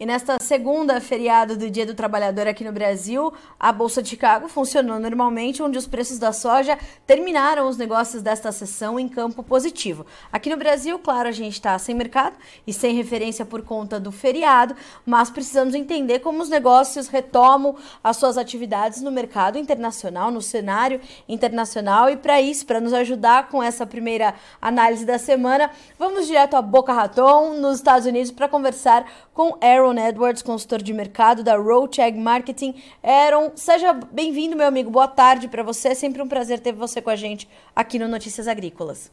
E 0.00 0.06
nesta 0.06 0.38
segunda 0.40 1.00
feriado 1.00 1.56
do 1.56 1.70
Dia 1.70 1.86
do 1.86 1.94
Trabalhador 1.94 2.48
aqui 2.48 2.64
no 2.64 2.72
Brasil, 2.72 3.32
a 3.60 3.70
Bolsa 3.70 4.02
de 4.02 4.08
Chicago 4.08 4.48
funcionou 4.48 4.98
normalmente, 4.98 5.62
onde 5.62 5.78
os 5.78 5.86
preços 5.86 6.18
da 6.18 6.32
soja 6.32 6.76
terminaram 7.06 7.68
os 7.68 7.76
negócios 7.76 8.20
desta 8.20 8.50
sessão 8.50 8.98
em 8.98 9.08
campo 9.08 9.44
positivo. 9.44 10.04
Aqui 10.32 10.50
no 10.50 10.56
Brasil, 10.56 10.98
claro, 10.98 11.28
a 11.28 11.32
gente 11.32 11.52
está 11.52 11.78
sem 11.78 11.94
mercado 11.94 12.36
e 12.66 12.72
sem 12.72 12.96
referência 12.96 13.44
por 13.44 13.62
conta 13.62 14.00
do 14.00 14.10
feriado, 14.10 14.74
mas 15.06 15.30
precisamos 15.30 15.72
entender 15.72 16.18
como 16.18 16.42
os 16.42 16.48
negócios 16.48 17.06
retomam 17.06 17.76
as 18.02 18.16
suas 18.16 18.36
atividades 18.36 19.02
no 19.02 19.12
mercado 19.12 19.56
internacional, 19.56 20.32
no 20.32 20.42
cenário 20.42 21.00
internacional. 21.28 22.10
E 22.10 22.16
para 22.16 22.40
isso, 22.40 22.66
para 22.66 22.80
nos 22.80 22.92
ajudar 22.92 23.48
com 23.48 23.62
essa 23.62 23.86
primeira 23.86 24.34
análise 24.60 25.04
da 25.04 25.18
semana, 25.18 25.70
vamos 25.96 26.26
direto 26.26 26.56
a 26.56 26.62
Boca 26.62 26.92
Raton, 26.92 27.54
nos 27.54 27.76
Estados 27.76 28.06
Unidos, 28.06 28.32
para 28.32 28.48
conversar 28.48 29.06
com 29.32 29.56
Aaron 29.60 29.91
Aaron 29.92 30.08
Edwards, 30.08 30.42
consultor 30.42 30.82
de 30.82 30.92
mercado 30.92 31.42
da 31.42 31.56
Roadcheck 31.56 32.16
Marketing. 32.16 32.74
Aaron, 33.02 33.52
seja 33.54 33.92
bem-vindo, 33.92 34.56
meu 34.56 34.66
amigo. 34.66 34.90
Boa 34.90 35.08
tarde 35.08 35.48
para 35.48 35.62
você. 35.62 35.88
É 35.88 35.94
sempre 35.94 36.22
um 36.22 36.28
prazer 36.28 36.60
ter 36.60 36.72
você 36.72 37.02
com 37.02 37.10
a 37.10 37.16
gente 37.16 37.48
aqui 37.74 37.98
no 37.98 38.08
Notícias 38.08 38.48
Agrícolas. 38.48 39.12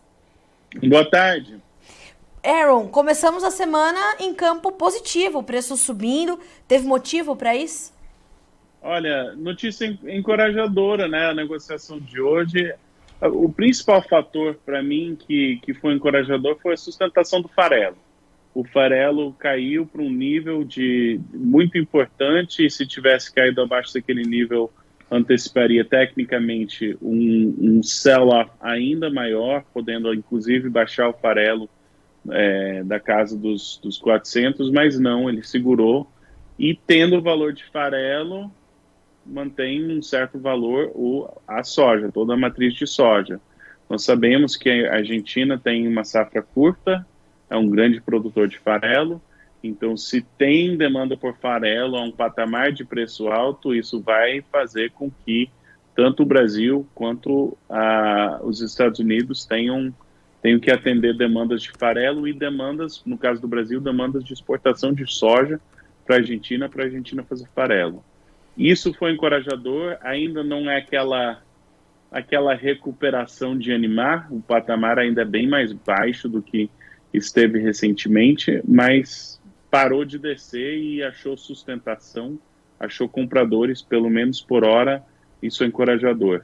Boa 0.87 1.09
tarde. 1.09 1.59
Aaron, 2.43 2.87
começamos 2.87 3.43
a 3.43 3.51
semana 3.51 3.99
em 4.19 4.33
campo 4.33 4.71
positivo, 4.71 5.43
preço 5.43 5.75
subindo. 5.75 6.39
Teve 6.67 6.87
motivo 6.87 7.35
para 7.35 7.55
isso? 7.55 7.93
Olha, 8.81 9.33
notícia 9.35 9.85
encorajadora, 10.03 11.07
né? 11.07 11.27
A 11.27 11.33
negociação 11.33 11.99
de 11.99 12.21
hoje. 12.21 12.73
O 13.21 13.51
principal 13.51 14.01
fator 14.01 14.57
para 14.65 14.81
mim 14.81 15.17
que, 15.19 15.59
que 15.61 15.73
foi 15.73 15.93
encorajador 15.93 16.57
foi 16.61 16.73
a 16.73 16.77
sustentação 16.77 17.41
do 17.41 17.49
farelo 17.49 17.97
o 18.53 18.63
farelo 18.63 19.33
caiu 19.33 19.85
para 19.85 20.01
um 20.01 20.11
nível 20.11 20.63
de 20.63 21.19
muito 21.33 21.77
importante 21.77 22.65
e 22.65 22.69
se 22.69 22.85
tivesse 22.85 23.33
caído 23.33 23.61
abaixo 23.61 23.93
daquele 23.93 24.23
nível 24.23 24.71
anteciparia 25.11 25.83
tecnicamente 25.83 26.97
um, 27.01 27.55
um 27.59 27.83
sell-off 27.83 28.51
ainda 28.61 29.09
maior, 29.09 29.63
podendo 29.73 30.13
inclusive 30.13 30.69
baixar 30.69 31.09
o 31.09 31.13
farelo 31.13 31.69
é, 32.29 32.83
da 32.83 32.99
casa 32.99 33.37
dos, 33.37 33.79
dos 33.81 33.97
400, 33.97 34.71
mas 34.71 34.99
não, 34.99 35.29
ele 35.29 35.41
segurou 35.41 36.07
e 36.57 36.75
tendo 36.75 37.17
o 37.17 37.21
valor 37.21 37.53
de 37.53 37.63
farelo 37.65 38.51
mantém 39.25 39.97
um 39.97 40.01
certo 40.01 40.39
valor 40.39 40.91
o, 40.93 41.29
a 41.47 41.63
soja, 41.63 42.11
toda 42.11 42.33
a 42.33 42.37
matriz 42.37 42.73
de 42.73 42.85
soja. 42.85 43.39
Nós 43.89 44.03
sabemos 44.03 44.55
que 44.55 44.85
a 44.85 44.95
Argentina 44.95 45.57
tem 45.57 45.87
uma 45.87 46.03
safra 46.03 46.41
curta, 46.41 47.05
é 47.49 47.57
um 47.57 47.69
grande 47.69 47.99
produtor 47.99 48.47
de 48.47 48.57
farelo. 48.57 49.21
Então, 49.63 49.97
se 49.97 50.21
tem 50.37 50.77
demanda 50.77 51.17
por 51.17 51.35
farelo 51.35 51.97
a 51.97 52.01
um 52.01 52.11
patamar 52.11 52.71
de 52.71 52.85
preço 52.85 53.27
alto, 53.27 53.75
isso 53.75 53.99
vai 53.99 54.41
fazer 54.51 54.91
com 54.91 55.11
que 55.25 55.49
tanto 55.95 56.23
o 56.23 56.25
Brasil 56.25 56.87
quanto 56.95 57.57
a, 57.69 58.39
os 58.43 58.61
Estados 58.61 58.99
Unidos 58.99 59.45
tenham, 59.45 59.93
tenham 60.41 60.59
que 60.59 60.71
atender 60.71 61.17
demandas 61.17 61.61
de 61.61 61.71
farelo 61.71 62.25
e 62.25 62.31
demandas, 62.31 63.03
no 63.05 63.17
caso 63.17 63.41
do 63.41 63.47
Brasil, 63.49 63.81
demandas 63.81 64.23
de 64.23 64.31
exportação 64.31 64.93
de 64.93 65.05
soja 65.11 65.59
para 66.05 66.15
a 66.15 66.19
Argentina, 66.19 66.69
para 66.69 66.83
a 66.83 66.85
Argentina 66.85 67.21
fazer 67.23 67.47
farelo. 67.53 68.01
Isso 68.57 68.93
foi 68.93 69.11
encorajador, 69.11 69.97
ainda 70.01 70.43
não 70.43 70.69
é 70.69 70.77
aquela 70.77 71.41
aquela 72.11 72.55
recuperação 72.55 73.55
de 73.55 73.71
animar, 73.71 74.27
o 74.31 74.41
patamar 74.41 74.97
ainda 74.97 75.21
é 75.21 75.25
bem 75.25 75.47
mais 75.47 75.71
baixo 75.71 76.27
do 76.27 76.41
que 76.41 76.69
esteve 77.13 77.59
recentemente, 77.59 78.61
mas 78.67 79.39
parou 79.69 80.03
de 80.03 80.17
descer 80.17 80.77
e 80.77 81.03
achou 81.03 81.37
sustentação, 81.37 82.39
achou 82.79 83.07
compradores, 83.07 83.81
pelo 83.81 84.09
menos 84.09 84.41
por 84.41 84.63
hora, 84.63 85.03
isso 85.41 85.63
é 85.63 85.67
encorajador. 85.67 86.43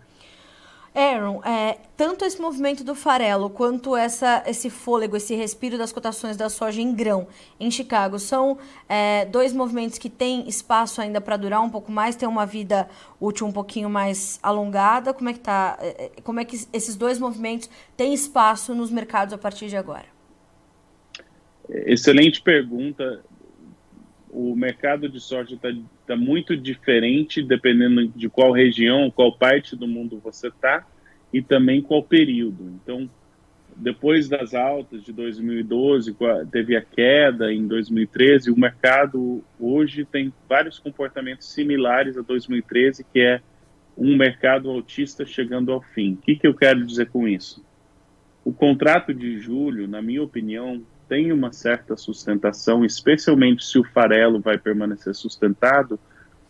Aaron, 0.95 1.41
é, 1.43 1.77
tanto 1.97 2.23
esse 2.23 2.41
movimento 2.41 2.81
do 2.81 2.95
farelo 2.95 3.49
quanto 3.49 3.97
essa, 3.97 4.41
esse 4.47 4.69
fôlego, 4.69 5.17
esse 5.17 5.35
respiro 5.35 5.77
das 5.77 5.91
cotações 5.91 6.37
da 6.37 6.47
soja 6.47 6.79
em 6.79 6.93
grão 6.93 7.27
em 7.59 7.69
Chicago 7.69 8.17
são 8.17 8.57
é, 8.87 9.25
dois 9.25 9.51
movimentos 9.51 9.97
que 9.97 10.09
têm 10.09 10.47
espaço 10.47 11.01
ainda 11.01 11.19
para 11.19 11.35
durar 11.35 11.61
um 11.61 11.69
pouco 11.69 11.91
mais, 11.91 12.15
ter 12.15 12.27
uma 12.27 12.45
vida 12.45 12.87
útil 13.19 13.45
um 13.45 13.51
pouquinho 13.51 13.89
mais 13.89 14.39
alongada. 14.41 15.13
Como 15.13 15.27
é 15.27 15.33
que 15.33 15.39
tá? 15.41 15.77
É, 15.81 16.05
é, 16.05 16.21
como 16.23 16.39
é 16.39 16.45
que 16.45 16.65
esses 16.71 16.95
dois 16.95 17.19
movimentos 17.19 17.69
têm 17.97 18.13
espaço 18.13 18.73
nos 18.73 18.89
mercados 18.89 19.33
a 19.33 19.37
partir 19.37 19.67
de 19.67 19.75
agora? 19.75 20.14
Excelente 21.69 22.41
pergunta. 22.41 23.21
O 24.29 24.55
mercado 24.55 25.07
de 25.07 25.19
soja 25.19 25.55
está 25.55 25.69
tá 26.05 26.15
muito 26.15 26.57
diferente 26.57 27.41
dependendo 27.41 28.07
de 28.07 28.29
qual 28.29 28.51
região, 28.51 29.09
qual 29.09 29.37
parte 29.37 29.75
do 29.75 29.87
mundo 29.87 30.19
você 30.23 30.49
está 30.49 30.85
e 31.33 31.41
também 31.41 31.81
qual 31.81 32.03
período. 32.03 32.69
Então, 32.81 33.09
depois 33.75 34.29
das 34.29 34.53
altas 34.53 35.03
de 35.03 35.11
2012, 35.11 36.15
teve 36.51 36.75
a 36.77 36.81
queda 36.81 37.53
em 37.53 37.67
2013, 37.67 38.49
o 38.49 38.57
mercado 38.57 39.43
hoje 39.59 40.05
tem 40.05 40.33
vários 40.47 40.79
comportamentos 40.79 41.51
similares 41.51 42.17
a 42.17 42.21
2013, 42.21 43.05
que 43.11 43.19
é 43.19 43.41
um 43.97 44.15
mercado 44.15 44.69
autista 44.69 45.25
chegando 45.25 45.71
ao 45.71 45.81
fim. 45.81 46.13
O 46.13 46.17
que, 46.17 46.35
que 46.35 46.47
eu 46.47 46.53
quero 46.53 46.85
dizer 46.85 47.09
com 47.09 47.27
isso? 47.27 47.65
O 48.43 48.53
contrato 48.53 49.13
de 49.13 49.39
julho, 49.39 49.87
na 49.87 50.01
minha 50.01 50.23
opinião, 50.23 50.81
tem 51.07 51.31
uma 51.31 51.51
certa 51.51 51.95
sustentação, 51.95 52.83
especialmente 52.83 53.65
se 53.65 53.77
o 53.77 53.83
farelo 53.83 54.39
vai 54.39 54.57
permanecer 54.57 55.13
sustentado, 55.15 55.99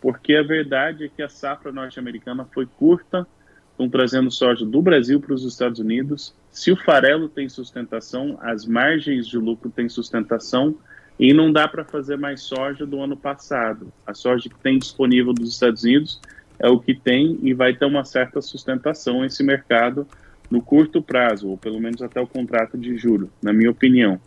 porque 0.02 0.36
a 0.36 0.44
verdade 0.44 1.06
é 1.06 1.10
que 1.10 1.22
a 1.22 1.30
safra 1.30 1.72
norte-americana 1.72 2.46
foi 2.54 2.66
curta, 2.66 3.28
estão 3.72 3.90
trazendo 3.90 4.32
soja 4.32 4.66
do 4.66 4.82
Brasil 4.82 5.20
para 5.20 5.34
os 5.34 5.44
Estados 5.44 5.80
Unidos. 5.80 6.34
Se 6.52 6.72
o 6.72 6.78
farelo 6.78 7.28
tem 7.28 7.50
sustentação, 7.50 8.38
as 8.42 8.66
margens 8.66 9.28
de 9.28 9.38
lucro 9.38 9.70
têm 9.70 9.90
sustentação 9.90 10.76
e 11.20 11.34
não 11.34 11.52
dá 11.52 11.68
para 11.68 11.84
fazer 11.84 12.18
mais 12.18 12.42
soja 12.42 12.86
do 12.86 13.02
ano 13.02 13.18
passado. 13.18 13.92
A 14.06 14.14
soja 14.14 14.50
que 14.50 14.60
tem 14.60 14.78
disponível 14.78 15.34
dos 15.34 15.50
Estados 15.50 15.84
Unidos 15.84 16.22
é 16.60 16.70
o 16.70 16.80
que 16.80 16.94
tem 16.94 17.38
e 17.42 17.54
vai 17.54 17.74
ter 17.74 17.86
uma 17.86 18.06
certa 18.06 18.42
sustentação 18.42 19.26
esse 19.26 19.44
mercado 19.44 20.08
no 20.50 20.62
curto 20.62 21.02
prazo, 21.02 21.50
ou 21.50 21.58
pelo 21.58 21.80
menos 21.80 22.02
até 22.02 22.22
o 22.22 22.28
contrato 22.28 22.78
de 22.78 22.98
julho, 22.98 23.30
na 23.42 23.52
minha 23.52 23.72
opinião. 23.72 24.20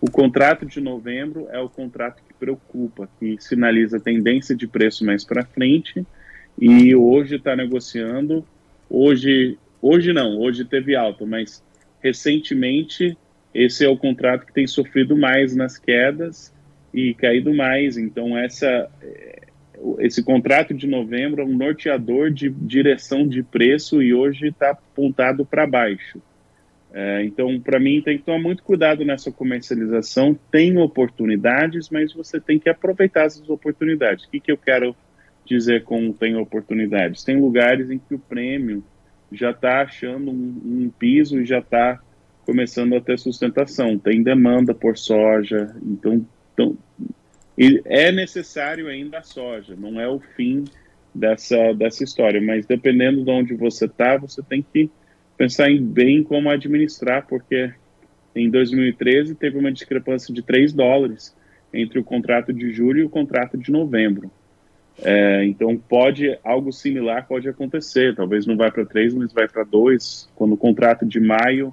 O 0.00 0.10
contrato 0.10 0.64
de 0.64 0.80
novembro 0.80 1.48
é 1.50 1.58
o 1.58 1.68
contrato 1.68 2.22
que 2.26 2.32
preocupa, 2.34 3.08
que 3.18 3.36
sinaliza 3.40 3.98
tendência 3.98 4.54
de 4.54 4.68
preço 4.68 5.04
mais 5.04 5.24
para 5.24 5.44
frente 5.44 6.06
e 6.60 6.94
hoje 6.94 7.36
está 7.36 7.56
negociando. 7.56 8.44
Hoje, 8.88 9.58
hoje 9.82 10.12
não, 10.12 10.38
hoje 10.38 10.64
teve 10.64 10.94
alta, 10.94 11.26
mas 11.26 11.62
recentemente 12.00 13.16
esse 13.52 13.84
é 13.84 13.88
o 13.88 13.96
contrato 13.96 14.46
que 14.46 14.52
tem 14.52 14.66
sofrido 14.68 15.16
mais 15.16 15.56
nas 15.56 15.76
quedas 15.76 16.54
e 16.94 17.12
caído 17.14 17.52
mais. 17.52 17.96
Então 17.96 18.38
essa 18.38 18.88
esse 19.98 20.22
contrato 20.22 20.74
de 20.74 20.86
novembro 20.86 21.42
é 21.42 21.44
um 21.44 21.56
norteador 21.56 22.30
de 22.30 22.50
direção 22.50 23.26
de 23.26 23.42
preço 23.42 24.02
e 24.02 24.12
hoje 24.12 24.48
está 24.48 24.70
apontado 24.70 25.44
para 25.44 25.66
baixo. 25.66 26.20
É, 26.92 27.22
então, 27.22 27.60
para 27.60 27.78
mim, 27.78 28.00
tem 28.00 28.16
que 28.18 28.24
tomar 28.24 28.38
muito 28.38 28.62
cuidado 28.62 29.04
nessa 29.04 29.30
comercialização. 29.30 30.38
Tem 30.50 30.76
oportunidades, 30.78 31.90
mas 31.90 32.12
você 32.12 32.40
tem 32.40 32.58
que 32.58 32.68
aproveitar 32.68 33.26
essas 33.26 33.48
oportunidades. 33.48 34.24
O 34.24 34.30
que, 34.30 34.40
que 34.40 34.52
eu 34.52 34.56
quero 34.56 34.96
dizer 35.44 35.84
com 35.84 36.12
tem 36.12 36.36
oportunidades? 36.36 37.24
Tem 37.24 37.38
lugares 37.38 37.90
em 37.90 37.98
que 37.98 38.14
o 38.14 38.18
prêmio 38.18 38.82
já 39.30 39.50
está 39.50 39.82
achando 39.82 40.30
um, 40.30 40.62
um, 40.64 40.90
piso 40.98 41.40
e 41.40 41.44
já 41.44 41.58
está 41.58 42.00
começando 42.46 42.94
a 42.94 43.00
ter 43.00 43.18
sustentação. 43.18 43.98
Tem 43.98 44.22
demanda 44.22 44.74
por 44.74 44.96
soja, 44.96 45.74
então, 45.82 46.26
então 46.54 46.76
é 47.84 48.10
necessário 48.10 48.88
ainda 48.88 49.18
a 49.18 49.22
soja. 49.22 49.76
Não 49.76 50.00
é 50.00 50.08
o 50.08 50.18
fim 50.18 50.64
dessa 51.14 51.72
dessa 51.74 52.04
história, 52.04 52.40
mas 52.40 52.64
dependendo 52.64 53.24
de 53.24 53.30
onde 53.30 53.54
você 53.54 53.86
está, 53.86 54.16
você 54.16 54.42
tem 54.42 54.62
que 54.62 54.90
pensar 55.38 55.70
em 55.70 55.80
bem 55.80 56.22
como 56.22 56.50
administrar, 56.50 57.26
porque 57.26 57.72
em 58.34 58.50
2013 58.50 59.36
teve 59.36 59.56
uma 59.56 59.72
discrepância 59.72 60.34
de 60.34 60.42
3 60.42 60.72
dólares 60.72 61.34
entre 61.72 61.98
o 61.98 62.04
contrato 62.04 62.52
de 62.52 62.72
julho 62.72 63.00
e 63.00 63.04
o 63.04 63.08
contrato 63.08 63.56
de 63.56 63.70
novembro. 63.70 64.30
É, 65.00 65.44
então 65.44 65.76
pode 65.76 66.36
algo 66.42 66.72
similar 66.72 67.26
pode 67.28 67.48
acontecer. 67.48 68.16
Talvez 68.16 68.46
não 68.46 68.56
vai 68.56 68.70
para 68.70 68.84
3, 68.84 69.14
mas 69.14 69.32
vai 69.32 69.48
para 69.48 69.62
2. 69.62 70.28
Quando 70.34 70.54
o 70.54 70.56
contrato 70.56 71.06
de 71.06 71.20
maio 71.20 71.72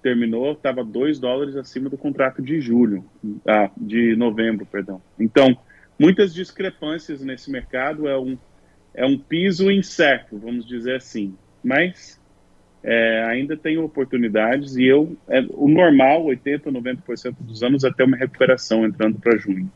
terminou, 0.00 0.52
estava 0.52 0.84
2 0.84 1.18
dólares 1.18 1.56
acima 1.56 1.90
do 1.90 1.98
contrato 1.98 2.40
de 2.40 2.60
julho, 2.60 3.04
ah, 3.46 3.70
de 3.76 4.14
novembro, 4.14 4.64
perdão. 4.66 5.02
Então, 5.18 5.56
muitas 5.98 6.32
discrepâncias 6.32 7.22
nesse 7.22 7.50
mercado 7.50 8.06
é 8.06 8.16
um 8.16 8.38
é 8.96 9.04
um 9.04 9.18
piso 9.18 9.68
incerto, 9.72 10.38
vamos 10.38 10.64
dizer 10.64 10.94
assim. 10.94 11.34
Mas 11.64 12.20
é, 12.84 13.24
ainda 13.24 13.56
tem 13.56 13.78
oportunidades 13.78 14.76
e 14.76 14.84
eu 14.84 15.16
é, 15.28 15.40
o 15.54 15.68
normal, 15.68 16.24
80, 16.26 16.70
90% 16.70 17.34
dos 17.40 17.62
anos, 17.62 17.82
até 17.82 18.04
uma 18.04 18.16
recuperação 18.16 18.84
entrando 18.84 19.18
para 19.18 19.36
junho. 19.38 19.70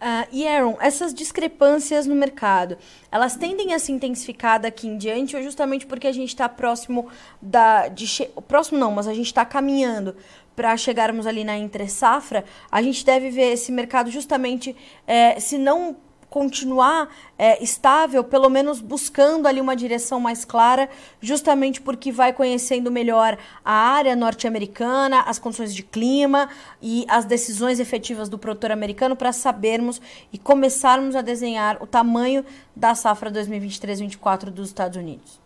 Uh, 0.00 0.26
e 0.32 0.46
Aaron, 0.46 0.78
essas 0.80 1.12
discrepâncias 1.12 2.06
no 2.06 2.14
mercado, 2.14 2.78
elas 3.10 3.36
tendem 3.36 3.74
a 3.74 3.80
se 3.80 3.90
intensificar 3.90 4.60
daqui 4.60 4.86
em 4.86 4.96
diante 4.96 5.36
ou 5.36 5.42
justamente 5.42 5.86
porque 5.86 6.06
a 6.06 6.12
gente 6.12 6.28
está 6.28 6.48
próximo 6.48 7.08
da... 7.42 7.88
De 7.88 8.06
próximo 8.46 8.78
não, 8.78 8.92
mas 8.92 9.08
a 9.08 9.12
gente 9.12 9.26
está 9.26 9.44
caminhando 9.44 10.14
para 10.54 10.76
chegarmos 10.76 11.26
ali 11.26 11.44
na 11.44 11.58
entre 11.58 11.88
safra, 11.88 12.44
a 12.70 12.80
gente 12.80 13.04
deve 13.04 13.30
ver 13.30 13.52
esse 13.52 13.70
mercado 13.70 14.10
justamente, 14.10 14.74
é, 15.06 15.38
se 15.38 15.58
não 15.58 15.96
continuar 16.30 17.08
é, 17.38 17.62
estável, 17.62 18.22
pelo 18.22 18.48
menos 18.48 18.80
buscando 18.80 19.46
ali 19.46 19.60
uma 19.60 19.74
direção 19.74 20.20
mais 20.20 20.44
clara, 20.44 20.88
justamente 21.20 21.80
porque 21.80 22.12
vai 22.12 22.32
conhecendo 22.32 22.90
melhor 22.90 23.38
a 23.64 23.72
área 23.72 24.14
norte-americana, 24.14 25.22
as 25.22 25.38
condições 25.38 25.74
de 25.74 25.82
clima 25.82 26.48
e 26.82 27.04
as 27.08 27.24
decisões 27.24 27.80
efetivas 27.80 28.28
do 28.28 28.38
produtor 28.38 28.70
americano 28.70 29.16
para 29.16 29.32
sabermos 29.32 30.00
e 30.32 30.38
começarmos 30.38 31.16
a 31.16 31.22
desenhar 31.22 31.82
o 31.82 31.86
tamanho 31.86 32.44
da 32.74 32.94
safra 32.94 33.30
2023-24 33.30 34.50
dos 34.50 34.68
Estados 34.68 34.96
Unidos. 34.96 35.40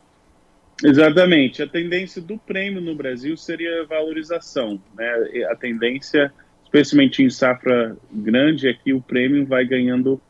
Exatamente. 0.82 1.62
A 1.62 1.66
tendência 1.66 2.20
do 2.20 2.36
prêmio 2.36 2.80
no 2.80 2.94
Brasil 2.94 3.36
seria 3.36 3.84
valorização. 3.84 4.80
Né? 4.96 5.44
A 5.48 5.54
tendência, 5.54 6.32
especialmente 6.64 7.22
em 7.22 7.30
safra 7.30 7.96
grande, 8.10 8.68
é 8.68 8.74
que 8.74 8.92
o 8.92 9.00
prêmio 9.00 9.46
vai 9.46 9.64
ganhando 9.64 10.20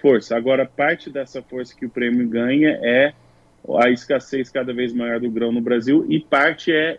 força. 0.00 0.36
Agora, 0.36 0.66
parte 0.66 1.10
dessa 1.10 1.42
força 1.42 1.74
que 1.76 1.86
o 1.86 1.90
prêmio 1.90 2.28
ganha 2.28 2.78
é 2.82 3.12
a 3.80 3.90
escassez 3.90 4.50
cada 4.50 4.72
vez 4.72 4.92
maior 4.92 5.20
do 5.20 5.30
grão 5.30 5.52
no 5.52 5.60
Brasil 5.60 6.06
e 6.08 6.20
parte 6.20 6.72
é 6.72 6.98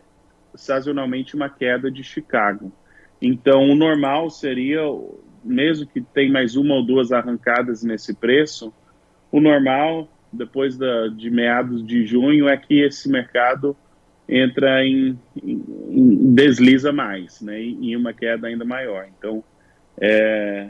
sazonalmente 0.55 1.35
uma 1.35 1.49
queda 1.49 1.89
de 1.89 2.03
Chicago. 2.03 2.71
Então, 3.21 3.69
o 3.69 3.75
normal 3.75 4.29
seria, 4.29 4.81
mesmo 5.43 5.87
que 5.87 6.01
tem 6.01 6.31
mais 6.31 6.55
uma 6.55 6.75
ou 6.75 6.85
duas 6.85 7.11
arrancadas 7.11 7.83
nesse 7.83 8.13
preço, 8.13 8.73
o 9.31 9.39
normal, 9.39 10.07
depois 10.31 10.77
da, 10.77 11.07
de 11.07 11.29
meados 11.29 11.85
de 11.85 12.05
junho, 12.05 12.47
é 12.47 12.57
que 12.57 12.81
esse 12.81 13.09
mercado 13.09 13.75
entra 14.27 14.85
em, 14.85 15.17
em, 15.43 15.63
em 15.89 16.33
desliza 16.33 16.91
mais, 16.91 17.41
né, 17.41 17.59
em 17.59 17.95
uma 17.95 18.13
queda 18.13 18.47
ainda 18.47 18.63
maior. 18.63 19.07
Então, 19.17 19.43
é, 19.99 20.69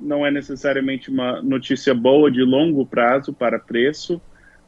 não 0.00 0.24
é 0.26 0.30
necessariamente 0.30 1.10
uma 1.10 1.42
notícia 1.42 1.94
boa 1.94 2.30
de 2.30 2.42
longo 2.42 2.86
prazo 2.86 3.32
para 3.32 3.58
preço, 3.58 4.20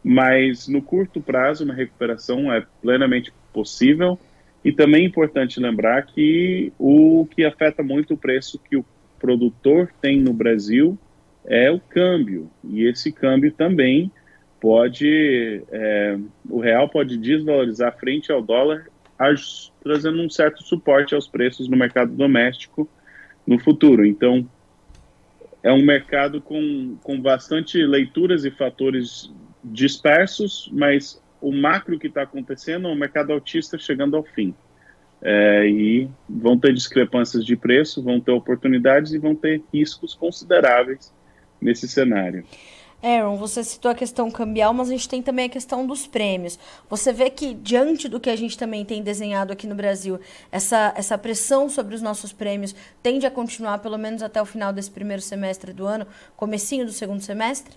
mas 0.02 0.69
no 0.69 0.82
curto 0.82 1.20
prazo 1.20 1.64
uma 1.64 1.75
recuperação 1.75 2.52
é 2.52 2.64
plenamente 2.81 3.32
possível. 3.52 4.19
E 4.64 4.73
também 4.73 5.05
é 5.05 5.06
importante 5.06 5.58
lembrar 5.58 6.02
que 6.06 6.73
o 6.79 7.26
que 7.31 7.44
afeta 7.44 7.82
muito 7.82 8.14
o 8.14 8.17
preço 8.17 8.58
que 8.58 8.76
o 8.76 8.84
produtor 9.19 9.90
tem 10.00 10.20
no 10.20 10.32
Brasil 10.32 10.99
é 11.44 11.70
o 11.70 11.81
câmbio. 11.81 12.50
E 12.64 12.84
esse 12.84 13.11
câmbio 13.11 13.52
também 13.52 14.11
pode, 14.61 15.62
é, 15.73 16.17
o 16.49 16.61
real 16.61 16.88
pode 16.88 17.17
desvalorizar 17.17 17.99
frente 17.99 18.31
ao 18.31 18.40
dólar, 18.40 18.87
trazendo 19.82 20.23
um 20.23 20.31
certo 20.31 20.62
suporte 20.62 21.14
aos 21.14 21.26
preços 21.26 21.69
no 21.69 21.76
mercado 21.76 22.12
doméstico 22.12 22.88
no 23.46 23.58
futuro. 23.58 24.06
Então, 24.06 24.49
é 25.62 25.72
um 25.72 25.84
mercado 25.84 26.40
com, 26.40 26.96
com 27.02 27.20
bastante 27.20 27.78
leituras 27.84 28.44
e 28.44 28.50
fatores 28.50 29.32
dispersos, 29.62 30.68
mas 30.72 31.22
o 31.40 31.52
macro 31.52 31.98
que 31.98 32.08
está 32.08 32.22
acontecendo 32.22 32.88
é 32.88 32.90
um 32.90 32.96
mercado 32.96 33.32
autista 33.32 33.78
chegando 33.78 34.16
ao 34.16 34.24
fim. 34.24 34.54
É, 35.24 35.68
e 35.68 36.08
vão 36.28 36.58
ter 36.58 36.74
discrepâncias 36.74 37.44
de 37.44 37.54
preço, 37.54 38.02
vão 38.02 38.20
ter 38.20 38.32
oportunidades 38.32 39.12
e 39.12 39.18
vão 39.18 39.36
ter 39.36 39.62
riscos 39.72 40.14
consideráveis 40.14 41.14
nesse 41.60 41.86
cenário. 41.86 42.44
Aaron, 43.02 43.37
você 43.37 43.64
citou 43.64 43.90
a 43.90 43.94
questão 43.94 44.31
cambial, 44.31 44.72
mas 44.72 44.88
a 44.88 44.93
gente 44.93 45.08
tem 45.08 45.20
também 45.20 45.46
a 45.46 45.49
questão 45.49 45.84
dos 45.84 46.06
prêmios. 46.06 46.58
Você 46.88 47.12
vê 47.12 47.28
que, 47.31 47.52
diante 47.52 48.08
do 48.08 48.20
que 48.20 48.31
a 48.31 48.37
gente 48.37 48.56
também 48.56 48.84
tem 48.84 49.02
desenhado 49.02 49.52
aqui 49.52 49.66
no 49.66 49.75
Brasil, 49.75 50.20
essa, 50.52 50.94
essa 50.96 51.19
pressão 51.19 51.69
sobre 51.69 51.96
os 51.96 52.02
nossos 52.02 52.32
prêmios 52.32 52.75
tende 53.02 53.26
a 53.26 53.31
continuar 53.31 53.78
pelo 53.78 53.99
menos 53.99 54.22
até 54.22 54.40
o 54.40 54.46
final 54.46 54.72
desse 54.72 54.90
primeiro 54.90 55.20
semestre 55.20 55.72
do 55.72 55.84
ano, 55.84 56.06
comecinho 56.37 56.87
do 56.87 56.93
segundo 56.93 57.20
semestre? 57.20 57.75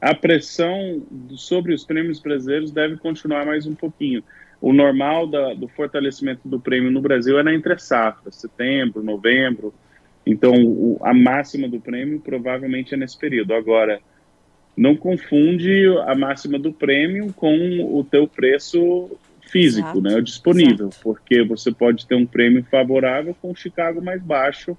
A 0.00 0.14
pressão 0.14 1.02
sobre 1.36 1.74
os 1.74 1.84
prêmios 1.84 2.20
brasileiros 2.20 2.70
deve 2.70 2.96
continuar 2.96 3.44
mais 3.44 3.66
um 3.66 3.74
pouquinho. 3.74 4.22
O 4.60 4.72
normal 4.72 5.26
da, 5.26 5.52
do 5.52 5.66
fortalecimento 5.66 6.46
do 6.48 6.60
prêmio 6.60 6.92
no 6.92 7.02
Brasil 7.02 7.38
é 7.38 7.42
na 7.42 7.52
entre 7.52 7.76
safra, 7.78 8.30
setembro, 8.30 9.02
novembro, 9.02 9.74
então, 10.26 10.54
o, 10.54 10.98
a 11.02 11.12
máxima 11.12 11.68
do 11.68 11.80
prêmio 11.80 12.20
provavelmente 12.20 12.94
é 12.94 12.96
nesse 12.96 13.18
período. 13.18 13.52
Agora, 13.52 14.00
não 14.76 14.96
confunde 14.96 15.86
a 16.06 16.14
máxima 16.14 16.58
do 16.58 16.72
prêmio 16.72 17.32
com 17.32 17.56
o 17.96 18.02
teu 18.04 18.26
preço 18.26 19.10
físico, 19.50 19.86
Exato. 19.88 20.00
né, 20.02 20.16
o 20.16 20.22
disponível, 20.22 20.88
Exato. 20.88 21.02
porque 21.02 21.42
você 21.44 21.70
pode 21.70 22.06
ter 22.06 22.14
um 22.14 22.26
prêmio 22.26 22.64
favorável 22.64 23.36
com 23.40 23.52
o 23.52 23.56
Chicago 23.56 24.02
mais 24.02 24.22
baixo 24.22 24.76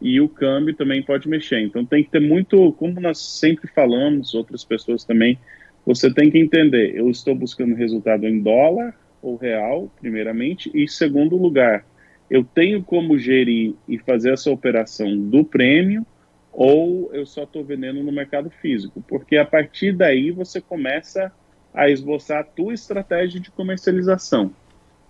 e 0.00 0.20
o 0.20 0.28
câmbio 0.28 0.74
também 0.74 1.02
pode 1.02 1.28
mexer. 1.28 1.60
Então 1.60 1.84
tem 1.84 2.04
que 2.04 2.10
ter 2.10 2.20
muito, 2.20 2.72
como 2.72 3.00
nós 3.00 3.18
sempre 3.18 3.68
falamos, 3.68 4.34
outras 4.34 4.64
pessoas 4.64 5.04
também, 5.04 5.38
você 5.84 6.12
tem 6.12 6.30
que 6.30 6.38
entender, 6.38 6.96
eu 6.96 7.10
estou 7.10 7.34
buscando 7.34 7.74
resultado 7.74 8.26
em 8.26 8.40
dólar 8.40 8.94
ou 9.20 9.36
real, 9.36 9.90
primeiramente, 10.00 10.70
e 10.74 10.88
segundo 10.88 11.36
lugar, 11.36 11.84
eu 12.34 12.42
tenho 12.42 12.82
como 12.82 13.16
gerir 13.16 13.74
e 13.86 13.96
fazer 13.96 14.32
essa 14.32 14.50
operação 14.50 15.16
do 15.16 15.44
prêmio 15.44 16.04
ou 16.52 17.08
eu 17.14 17.24
só 17.24 17.44
estou 17.44 17.64
vendendo 17.64 18.02
no 18.02 18.10
mercado 18.10 18.50
físico? 18.50 19.00
Porque 19.06 19.36
a 19.36 19.44
partir 19.44 19.92
daí 19.92 20.32
você 20.32 20.60
começa 20.60 21.30
a 21.72 21.88
esboçar 21.88 22.40
a 22.40 22.44
tua 22.44 22.74
estratégia 22.74 23.40
de 23.40 23.52
comercialização. 23.52 24.50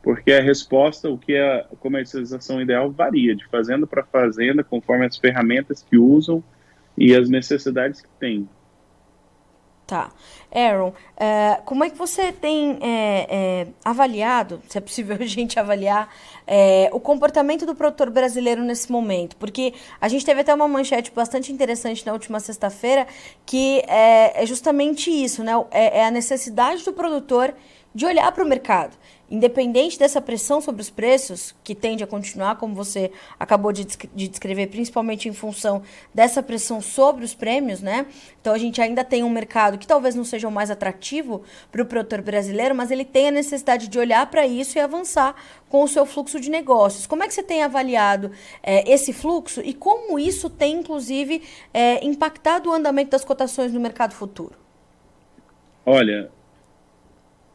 Porque 0.03 0.33
a 0.33 0.43
resposta, 0.43 1.09
o 1.09 1.17
que 1.17 1.33
é 1.33 1.61
a 1.61 1.65
comercialização 1.81 2.61
ideal, 2.61 2.91
varia 2.91 3.35
de 3.35 3.47
fazenda 3.47 3.87
para 3.87 4.05
fazenda, 4.05 4.63
conforme 4.63 5.07
as 5.07 5.17
ferramentas 5.17 5.83
que 5.83 5.97
usam 5.97 6.45
e 6.97 7.15
as 7.15 7.31
necessidades 7.31 8.03
que 8.03 8.09
têm. 8.21 8.47
Tá. 9.87 10.11
Aaron, 10.51 10.89
uh, 10.89 11.63
como 11.67 11.85
é 11.85 11.91
que 11.91 11.99
você 11.99 12.33
tem 12.33 12.79
é, 12.81 13.27
é, 13.29 13.67
avaliado, 13.85 14.63
se 14.67 14.79
é 14.79 14.81
possível 14.81 15.17
a 15.21 15.27
gente 15.27 15.61
avaliar, 15.61 16.09
é, 16.47 16.89
o 16.91 16.99
comportamento 16.99 17.67
do 17.67 17.75
produtor 17.75 18.09
brasileiro 18.09 18.63
nesse 18.63 18.91
momento? 18.91 19.37
Porque 19.37 19.75
a 20.01 20.09
gente 20.09 20.25
teve 20.25 20.41
até 20.41 20.55
uma 20.55 20.67
manchete 20.67 21.13
bastante 21.15 21.53
interessante 21.53 22.07
na 22.07 22.15
última 22.15 22.41
sexta-feira, 22.41 23.07
que 23.45 23.81
é, 23.87 24.43
é, 24.43 24.47
justamente 24.47 25.11
isso, 25.11 25.45
né? 25.45 25.53
É, 25.71 25.99
é 25.99 26.07
a 26.07 26.11
necessidade 26.11 26.83
do 26.83 26.93
produtor 26.95 27.55
de 27.95 28.07
olhar 28.07 28.33
para 28.33 28.43
o 28.43 28.49
mercado. 28.49 28.97
Independente 29.31 29.99
dessa 29.99 30.21
pressão 30.21 30.61
sobre 30.61 30.83
os 30.83 30.91
preços, 30.91 31.55
que 31.65 31.75
tende 31.75 32.05
a 32.05 32.07
continuar, 32.07 32.57
como 32.57 32.75
você 32.75 33.11
acabou 33.41 33.73
de, 33.73 33.87
de 34.15 34.29
descrever, 34.29 34.67
principalmente 34.67 35.29
em 35.29 35.33
função 35.33 35.83
dessa 36.13 36.43
pressão 36.43 36.81
sobre 36.81 37.25
os 37.25 37.35
prêmios, 37.35 37.81
né? 37.81 38.07
Então 38.41 38.53
a 38.53 38.59
gente 38.59 38.83
ainda 38.83 39.03
tem 39.03 39.25
um 39.25 39.31
mercado 39.31 39.79
que 39.79 39.87
talvez 39.87 40.15
não 40.15 40.25
seja 40.25 40.47
o 40.47 40.51
mais 40.53 40.71
atrativo 40.71 41.43
para 41.73 41.83
o 41.83 41.87
produtor 41.87 42.21
brasileiro, 42.21 42.75
mas 42.75 42.91
ele 42.91 43.05
tem 43.05 43.29
a 43.29 43.31
necessidade 43.31 43.89
de 43.89 43.99
olhar 43.99 44.31
para 44.31 44.47
isso 44.47 44.77
e 44.77 44.81
avançar 44.81 45.35
com 45.71 45.83
o 45.83 45.89
seu 45.89 46.05
fluxo 46.05 46.39
de 46.39 46.51
negócios. 46.51 47.07
Como 47.07 47.25
é 47.25 47.27
que 47.27 47.35
você 47.35 47.43
tem 47.43 47.63
avaliado 47.63 48.31
é, 48.63 48.89
esse 48.91 49.13
fluxo 49.13 49.63
e 49.65 49.73
como 49.73 50.19
isso 50.19 50.51
tem, 50.51 50.77
inclusive, 50.77 51.43
é, 51.73 52.05
impactado 52.05 52.69
o 52.69 52.73
andamento 52.73 53.11
das 53.11 53.25
cotações 53.25 53.73
no 53.73 53.81
mercado 53.81 54.15
futuro? 54.15 54.55
Olha, 55.87 56.31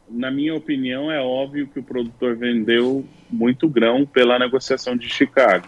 na 0.09 0.31
minha 0.31 0.55
opinião, 0.55 1.11
é 1.11 1.19
óbvio 1.19 1.67
que 1.67 1.79
o 1.79 1.83
produtor 1.83 2.35
vendeu 2.35 3.05
muito 3.29 3.67
grão 3.67 4.05
pela 4.05 4.39
negociação 4.39 4.95
de 4.95 5.07
Chicago. 5.07 5.67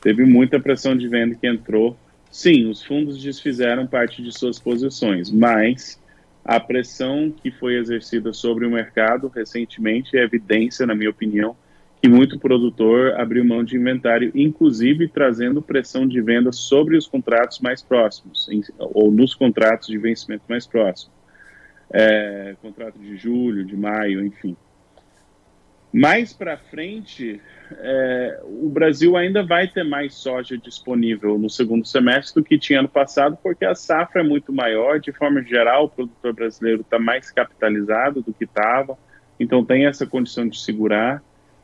Teve 0.00 0.24
muita 0.24 0.58
pressão 0.60 0.96
de 0.96 1.08
venda 1.08 1.34
que 1.34 1.46
entrou. 1.46 1.96
Sim, 2.30 2.68
os 2.68 2.82
fundos 2.82 3.22
desfizeram 3.22 3.86
parte 3.86 4.22
de 4.22 4.36
suas 4.36 4.58
posições, 4.58 5.30
mas 5.30 6.00
a 6.44 6.60
pressão 6.60 7.30
que 7.30 7.50
foi 7.50 7.76
exercida 7.76 8.32
sobre 8.32 8.66
o 8.66 8.70
mercado 8.70 9.28
recentemente 9.28 10.16
é 10.16 10.22
evidência, 10.22 10.86
na 10.86 10.94
minha 10.94 11.10
opinião, 11.10 11.56
que 12.00 12.08
muito 12.08 12.38
produtor 12.38 13.14
abriu 13.18 13.44
mão 13.44 13.64
de 13.64 13.76
inventário, 13.76 14.30
inclusive 14.34 15.08
trazendo 15.08 15.62
pressão 15.62 16.06
de 16.06 16.20
venda 16.20 16.52
sobre 16.52 16.96
os 16.96 17.06
contratos 17.06 17.58
mais 17.60 17.82
próximos, 17.82 18.48
ou 18.78 19.10
nos 19.10 19.34
contratos 19.34 19.88
de 19.88 19.98
vencimento 19.98 20.44
mais 20.48 20.66
próximo 20.66 21.15
é, 21.92 22.56
contrato 22.60 22.98
de 22.98 23.16
julho, 23.16 23.64
de 23.64 23.76
maio, 23.76 24.24
enfim. 24.24 24.56
Mais 25.92 26.32
para 26.32 26.58
frente, 26.58 27.40
é, 27.72 28.40
o 28.44 28.68
Brasil 28.68 29.16
ainda 29.16 29.42
vai 29.42 29.66
ter 29.66 29.84
mais 29.84 30.14
soja 30.14 30.58
disponível 30.58 31.38
no 31.38 31.48
segundo 31.48 31.86
semestre 31.86 32.42
do 32.42 32.44
que 32.44 32.58
tinha 32.58 32.80
ano 32.80 32.88
passado, 32.88 33.38
porque 33.42 33.64
a 33.64 33.74
safra 33.74 34.20
é 34.20 34.24
muito 34.24 34.52
maior. 34.52 35.00
De 35.00 35.10
forma 35.12 35.42
geral, 35.42 35.84
o 35.84 35.88
produtor 35.88 36.34
brasileiro 36.34 36.82
está 36.82 36.98
mais 36.98 37.30
capitalizado 37.30 38.20
do 38.20 38.32
que 38.34 38.44
estava, 38.44 38.98
então 39.40 39.64
tem 39.64 39.86
essa 39.86 40.06
condição 40.06 40.46
de 40.46 40.60
segurar. 40.60 41.22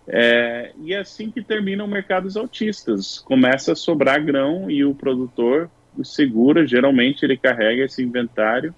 É, 0.08 0.72
e 0.80 0.94
assim 0.94 1.30
que 1.30 1.42
terminam 1.42 1.86
mercados 1.86 2.36
altistas. 2.36 3.18
Começa 3.18 3.72
a 3.72 3.76
sobrar 3.76 4.24
grão 4.24 4.70
e 4.70 4.84
o 4.84 4.94
produtor 4.94 5.70
segura, 6.02 6.66
geralmente 6.66 7.22
ele 7.22 7.36
carrega 7.36 7.84
esse 7.84 8.02
inventário. 8.02 8.74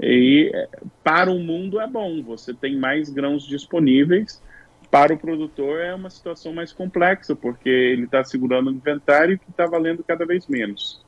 E 0.00 0.50
é, 0.54 0.68
para 1.02 1.30
o 1.30 1.38
mundo 1.38 1.80
é 1.80 1.86
bom, 1.86 2.22
você 2.22 2.54
tem 2.54 2.76
mais 2.76 3.10
grãos 3.10 3.46
disponíveis. 3.46 4.42
Para 4.90 5.12
o 5.12 5.18
produtor 5.18 5.80
é 5.80 5.94
uma 5.94 6.08
situação 6.08 6.52
mais 6.52 6.72
complexa, 6.72 7.36
porque 7.36 7.68
ele 7.68 8.04
está 8.04 8.24
segurando 8.24 8.68
o 8.68 8.72
inventário 8.72 9.38
que 9.38 9.50
está 9.50 9.66
valendo 9.66 10.02
cada 10.02 10.24
vez 10.24 10.46
menos. 10.46 11.04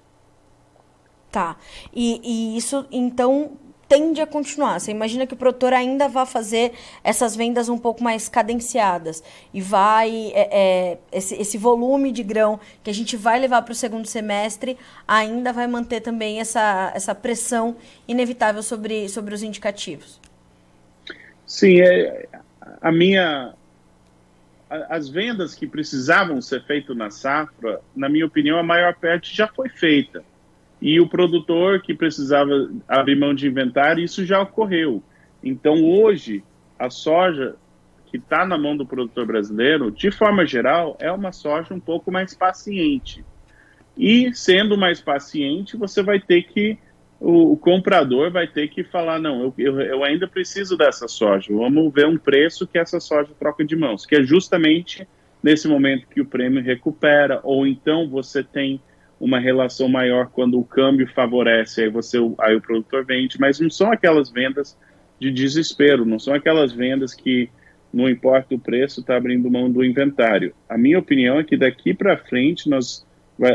Tá. 1.31 1.57
E, 1.95 2.21
e 2.23 2.57
isso, 2.57 2.87
então, 2.91 3.57
tende 3.91 4.21
a 4.21 4.27
continuar. 4.27 4.79
Você 4.79 4.93
imagina 4.93 5.27
que 5.27 5.35
o 5.35 5.37
produtor 5.37 5.73
ainda 5.73 6.07
vai 6.07 6.25
fazer 6.25 6.73
essas 7.03 7.35
vendas 7.35 7.69
um 7.69 7.77
pouco 7.77 8.05
mais 8.05 8.29
cadenciadas 8.29 9.21
e 9.53 9.61
vai 9.61 10.31
é, 10.33 10.49
é, 10.53 10.99
esse, 11.11 11.35
esse, 11.35 11.59
volume 11.59 12.13
de 12.13 12.23
grão 12.23 12.61
que 12.85 12.91
a 12.91 12.95
gente 12.95 13.17
vai 13.17 13.41
levar 13.41 13.63
para 13.63 13.73
o 13.73 13.75
segundo 13.75 14.07
semestre 14.07 14.79
ainda 15.09 15.53
vai 15.53 15.67
manter 15.67 16.01
também 16.01 16.39
essa, 16.39 16.93
essa 16.95 17.17
pressão 17.17 17.77
inevitável 18.07 18.63
sobre, 18.63 19.09
sobre 19.09 19.35
os 19.35 19.43
indicativos. 19.43 20.21
Sim, 21.45 21.81
é, 21.81 22.29
a 22.81 22.93
minha 22.93 23.55
as 24.89 25.09
vendas 25.09 25.53
que 25.53 25.67
precisavam 25.67 26.41
ser 26.41 26.65
feitas 26.65 26.97
na 26.97 27.11
safra, 27.11 27.81
na 27.97 28.09
minha 28.09 28.25
opinião, 28.25 28.57
a 28.57 28.63
maior 28.63 28.95
parte 28.95 29.35
já 29.35 29.49
foi 29.49 29.69
feita 29.69 30.23
e 30.81 30.99
o 31.01 31.09
produtor 31.09 31.83
que 31.83 31.95
precisava 31.95 32.71
abrir 32.89 33.17
mão 33.17 33.35
de 33.35 33.47
inventário, 33.47 34.03
isso 34.03 34.25
já 34.25 34.41
ocorreu. 34.41 35.03
Então, 35.43 35.85
hoje, 35.85 36.43
a 36.79 36.89
soja 36.89 37.57
que 38.07 38.17
está 38.17 38.45
na 38.47 38.59
mão 38.59 38.77
do 38.77 38.87
produtor 38.87 39.27
brasileiro, 39.27 39.91
de 39.91 40.11
forma 40.11 40.45
geral, 40.47 40.97
é 40.99 41.13
uma 41.13 41.33
soja 41.33 41.75
um 41.75 41.81
pouco 41.81 42.11
mais 42.11 42.35
paciente. 42.35 43.25
E, 43.97 44.33
sendo 44.35 44.77
mais 44.77 45.01
paciente, 45.01 45.77
você 45.77 46.03
vai 46.03 46.19
ter 46.19 46.45
que, 46.45 46.79
o, 47.21 47.53
o 47.53 47.57
comprador 47.57 48.31
vai 48.31 48.47
ter 48.47 48.69
que 48.69 48.83
falar: 48.83 49.19
não, 49.19 49.43
eu, 49.43 49.55
eu, 49.59 49.81
eu 49.81 50.05
ainda 50.05 50.27
preciso 50.27 50.77
dessa 50.77 51.07
soja, 51.07 51.55
vamos 51.55 51.93
ver 51.93 52.07
um 52.07 52.17
preço 52.17 52.67
que 52.67 52.79
essa 52.79 52.99
soja 52.99 53.31
troca 53.39 53.65
de 53.65 53.77
mãos, 53.77 54.07
que 54.07 54.17
é 54.17 54.23
justamente 54.23 55.07
nesse 55.43 55.69
momento 55.69 56.09
que 56.09 56.21
o 56.21 56.27
prêmio 56.27 56.63
recupera, 56.63 57.41
ou 57.43 57.67
então 57.67 58.09
você 58.09 58.43
tem 58.43 58.81
uma 59.21 59.39
relação 59.39 59.87
maior 59.87 60.31
quando 60.31 60.59
o 60.59 60.65
câmbio 60.65 61.07
favorece, 61.13 61.83
aí 61.83 61.91
você 61.91 62.17
aí 62.39 62.57
o 62.57 62.61
produtor 62.61 63.05
vende, 63.05 63.39
mas 63.39 63.61
não 63.61 63.69
são 63.69 63.93
aquelas 63.93 64.31
vendas 64.31 64.77
de 65.21 65.31
desespero, 65.31 66.07
não 66.07 66.19
são 66.19 66.33
aquelas 66.33 66.73
vendas 66.73 67.13
que 67.15 67.51
não 67.93 68.09
importa 68.09 68.55
o 68.55 68.59
preço, 68.59 69.01
está 69.01 69.17
abrindo 69.17 69.51
mão 69.51 69.71
do 69.71 69.85
inventário. 69.85 70.55
A 70.69 70.79
minha 70.79 70.99
opinião 70.99 71.39
é 71.39 71.45
que 71.45 71.57
daqui 71.57 71.93
para 71.93 72.17
frente 72.17 72.69
nós 72.69 73.07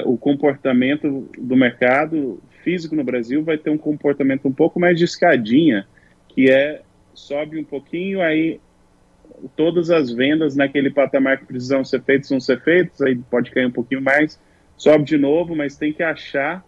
o 0.06 0.18
comportamento 0.18 1.30
do 1.38 1.56
mercado 1.56 2.42
físico 2.64 2.96
no 2.96 3.04
Brasil 3.04 3.44
vai 3.44 3.58
ter 3.58 3.70
um 3.70 3.78
comportamento 3.78 4.48
um 4.48 4.52
pouco 4.52 4.80
mais 4.80 4.98
de 4.98 5.06
escadinha, 5.06 5.88
que 6.30 6.50
é 6.50 6.82
sobe 7.14 7.60
um 7.60 7.64
pouquinho, 7.64 8.22
aí 8.22 8.60
todas 9.56 9.92
as 9.92 10.12
vendas 10.12 10.56
naquele 10.56 10.90
patamar 10.90 11.38
que 11.38 11.46
precisam 11.46 11.84
ser 11.84 12.02
feitas 12.02 12.30
vão 12.30 12.40
ser 12.40 12.62
feitas, 12.62 13.02
aí 13.02 13.16
pode 13.16 13.52
cair 13.52 13.68
um 13.68 13.72
pouquinho 13.72 14.02
mais, 14.02 14.40
sobe 14.78 15.04
de 15.06 15.18
novo, 15.18 15.56
mas 15.56 15.78
tem 15.78 15.94
que 15.94 16.04
achar 16.04 16.66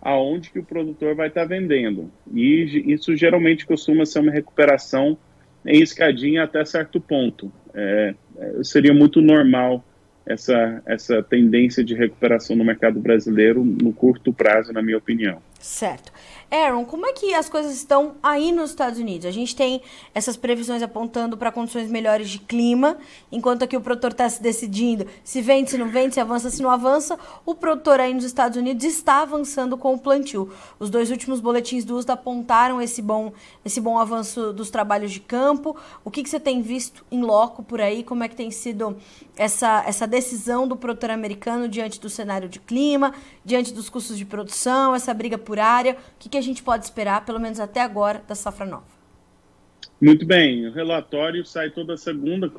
aonde 0.00 0.50
que 0.50 0.58
o 0.58 0.64
produtor 0.64 1.14
vai 1.14 1.28
estar 1.28 1.42
tá 1.42 1.46
vendendo. 1.46 2.10
E 2.32 2.92
isso 2.92 3.14
geralmente 3.14 3.66
costuma 3.66 4.06
ser 4.06 4.20
uma 4.20 4.32
recuperação 4.32 5.18
em 5.66 5.82
escadinha 5.82 6.44
até 6.44 6.64
certo 6.64 7.00
ponto. 7.00 7.52
É, 7.74 8.14
é, 8.38 8.64
seria 8.64 8.94
muito 8.94 9.20
normal 9.20 9.84
essa, 10.26 10.82
essa 10.86 11.22
tendência 11.22 11.84
de 11.84 11.94
recuperação 11.94 12.56
no 12.56 12.64
mercado 12.64 12.98
brasileiro 12.98 13.64
no 13.64 13.92
curto 13.92 14.32
prazo, 14.32 14.72
na 14.72 14.82
minha 14.82 14.98
opinião. 14.98 15.42
Certo. 15.60 16.10
Aaron, 16.50 16.86
como 16.86 17.06
é 17.06 17.12
que 17.12 17.34
as 17.34 17.48
coisas 17.48 17.74
estão 17.74 18.14
aí 18.22 18.50
nos 18.50 18.70
Estados 18.70 18.98
Unidos? 18.98 19.26
A 19.26 19.30
gente 19.30 19.54
tem 19.54 19.82
essas 20.14 20.36
previsões 20.36 20.82
apontando 20.82 21.36
para 21.36 21.52
condições 21.52 21.90
melhores 21.90 22.30
de 22.30 22.38
clima, 22.38 22.96
enquanto 23.30 23.62
aqui 23.62 23.76
o 23.76 23.80
produtor 23.80 24.10
está 24.10 24.28
se 24.28 24.42
decidindo 24.42 25.06
se 25.22 25.40
vende, 25.42 25.70
se 25.70 25.78
não 25.78 25.90
vende, 25.90 26.14
se 26.14 26.20
avança, 26.20 26.50
se 26.50 26.62
não 26.62 26.70
avança. 26.70 27.18
O 27.44 27.54
produtor 27.54 28.00
aí 28.00 28.14
nos 28.14 28.24
Estados 28.24 28.56
Unidos 28.56 28.84
está 28.84 29.20
avançando 29.20 29.76
com 29.76 29.94
o 29.94 29.98
plantio. 29.98 30.50
Os 30.78 30.88
dois 30.88 31.10
últimos 31.10 31.40
boletins 31.40 31.84
do 31.84 31.96
USDA 31.96 32.14
apontaram 32.14 32.80
esse 32.80 33.02
bom, 33.02 33.32
esse 33.64 33.80
bom 33.80 33.98
avanço 33.98 34.52
dos 34.52 34.70
trabalhos 34.70 35.12
de 35.12 35.20
campo. 35.20 35.76
O 36.02 36.10
que, 36.10 36.22
que 36.22 36.30
você 36.30 36.40
tem 36.40 36.62
visto 36.62 37.04
em 37.10 37.20
loco 37.20 37.62
por 37.62 37.80
aí? 37.80 38.02
Como 38.02 38.24
é 38.24 38.28
que 38.28 38.34
tem 38.34 38.50
sido 38.50 38.96
essa, 39.36 39.84
essa 39.86 40.06
decisão 40.06 40.66
do 40.66 40.76
produtor 40.76 41.10
americano 41.10 41.68
diante 41.68 42.00
do 42.00 42.10
cenário 42.10 42.48
de 42.48 42.58
clima, 42.60 43.14
diante 43.44 43.72
dos 43.72 43.88
custos 43.88 44.16
de 44.18 44.24
produção, 44.24 44.94
essa 44.94 45.12
briga 45.14 45.38
por 45.38 45.49
área? 45.58 45.92
O 45.92 45.96
que, 46.18 46.28
que 46.28 46.38
a 46.38 46.42
gente 46.42 46.62
pode 46.62 46.84
esperar, 46.84 47.24
pelo 47.24 47.40
menos 47.40 47.58
até 47.58 47.80
agora, 47.80 48.22
da 48.26 48.34
safra 48.34 48.66
nova? 48.66 49.00
Muito 50.00 50.24
bem, 50.24 50.66
o 50.66 50.72
relatório 50.72 51.44
sai 51.44 51.68
toda 51.68 51.94
segunda, 51.94 52.50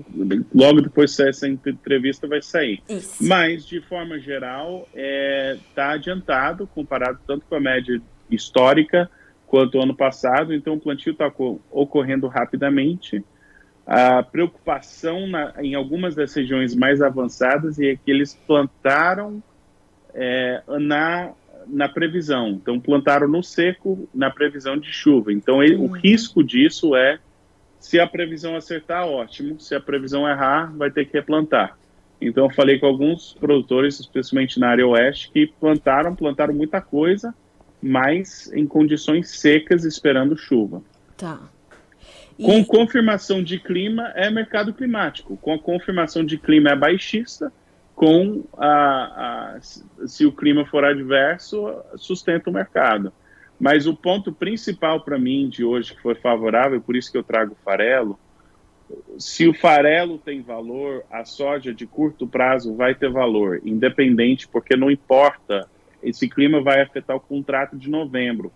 logo 0.53 0.79
depois 0.79 1.15
dessa 1.17 1.47
entrevista 1.47 2.27
vai 2.27 2.39
sair. 2.39 2.83
Isso. 2.87 3.23
Mas, 3.27 3.65
de 3.65 3.81
forma 3.81 4.19
geral, 4.19 4.87
está 4.93 4.99
é, 4.99 5.57
tá 5.73 5.89
adiantado, 5.91 6.67
comparado 6.67 7.19
tanto 7.25 7.43
com 7.47 7.55
a 7.55 7.59
média 7.59 7.99
histórica 8.29 9.09
quanto 9.47 9.77
o 9.79 9.81
ano 9.81 9.95
passado, 9.95 10.53
então 10.53 10.75
o 10.75 10.79
plantio 10.79 11.13
está 11.13 11.31
ocorrendo 11.71 12.27
rapidamente. 12.27 13.25
A 13.87 14.21
preocupação 14.21 15.27
na, 15.27 15.53
em 15.57 15.73
algumas 15.73 16.13
das 16.13 16.33
regiões 16.33 16.75
mais 16.75 17.01
avançadas 17.01 17.79
é 17.79 17.95
que 17.95 18.11
eles 18.11 18.35
plantaram 18.45 19.41
é, 20.13 20.61
na 20.79 21.31
na 21.67 21.87
previsão. 21.87 22.49
Então, 22.49 22.79
plantaram 22.79 23.27
no 23.27 23.43
seco 23.43 24.09
na 24.13 24.29
previsão 24.29 24.77
de 24.77 24.91
chuva. 24.91 25.31
Então, 25.31 25.63
ele, 25.63 25.75
uhum. 25.75 25.85
o 25.85 25.87
risco 25.87 26.43
disso 26.43 26.95
é, 26.95 27.19
se 27.79 27.99
a 27.99 28.07
previsão 28.07 28.55
acertar, 28.55 29.05
ótimo. 29.07 29.59
Se 29.59 29.73
a 29.75 29.79
previsão 29.79 30.27
errar, 30.27 30.71
vai 30.75 30.91
ter 30.91 31.05
que 31.05 31.13
replantar. 31.13 31.77
Então, 32.19 32.45
eu 32.45 32.49
falei 32.51 32.77
com 32.77 32.85
alguns 32.85 33.33
produtores, 33.33 33.99
especialmente 33.99 34.59
na 34.59 34.69
área 34.69 34.87
oeste, 34.87 35.31
que 35.31 35.47
plantaram, 35.59 36.15
plantaram 36.15 36.53
muita 36.53 36.79
coisa, 36.79 37.33
mas 37.81 38.51
em 38.53 38.67
condições 38.67 39.29
secas, 39.29 39.83
esperando 39.83 40.37
chuva. 40.37 40.83
Tá. 41.17 41.39
E... 42.37 42.45
Com 42.45 42.63
confirmação 42.63 43.43
de 43.43 43.59
clima, 43.59 44.11
é 44.15 44.29
mercado 44.29 44.73
climático. 44.73 45.35
Com 45.37 45.53
a 45.53 45.59
confirmação 45.59 46.23
de 46.23 46.37
clima, 46.37 46.69
é 46.69 46.75
baixista 46.75 47.51
com 48.01 48.43
a, 48.57 49.57
a, 49.57 50.07
se 50.07 50.25
o 50.25 50.31
clima 50.31 50.65
for 50.65 50.83
adverso, 50.83 51.71
sustenta 51.97 52.49
o 52.49 52.53
mercado. 52.53 53.13
Mas 53.59 53.85
o 53.85 53.95
ponto 53.95 54.33
principal 54.33 55.01
para 55.01 55.19
mim 55.19 55.47
de 55.47 55.63
hoje 55.63 55.93
que 55.93 56.01
foi 56.01 56.15
favorável, 56.15 56.81
por 56.81 56.95
isso 56.95 57.11
que 57.11 57.17
eu 57.19 57.21
trago 57.21 57.53
o 57.53 57.63
farelo, 57.63 58.19
se 59.19 59.47
o 59.47 59.53
farelo 59.53 60.17
tem 60.17 60.41
valor, 60.41 61.03
a 61.11 61.23
soja 61.23 61.75
de 61.75 61.85
curto 61.85 62.25
prazo 62.25 62.75
vai 62.75 62.95
ter 62.95 63.11
valor, 63.11 63.61
independente, 63.63 64.47
porque 64.47 64.75
não 64.75 64.89
importa, 64.89 65.69
esse 66.01 66.27
clima 66.27 66.59
vai 66.59 66.81
afetar 66.81 67.15
o 67.15 67.19
contrato 67.19 67.77
de 67.77 67.87
novembro. 67.87 68.51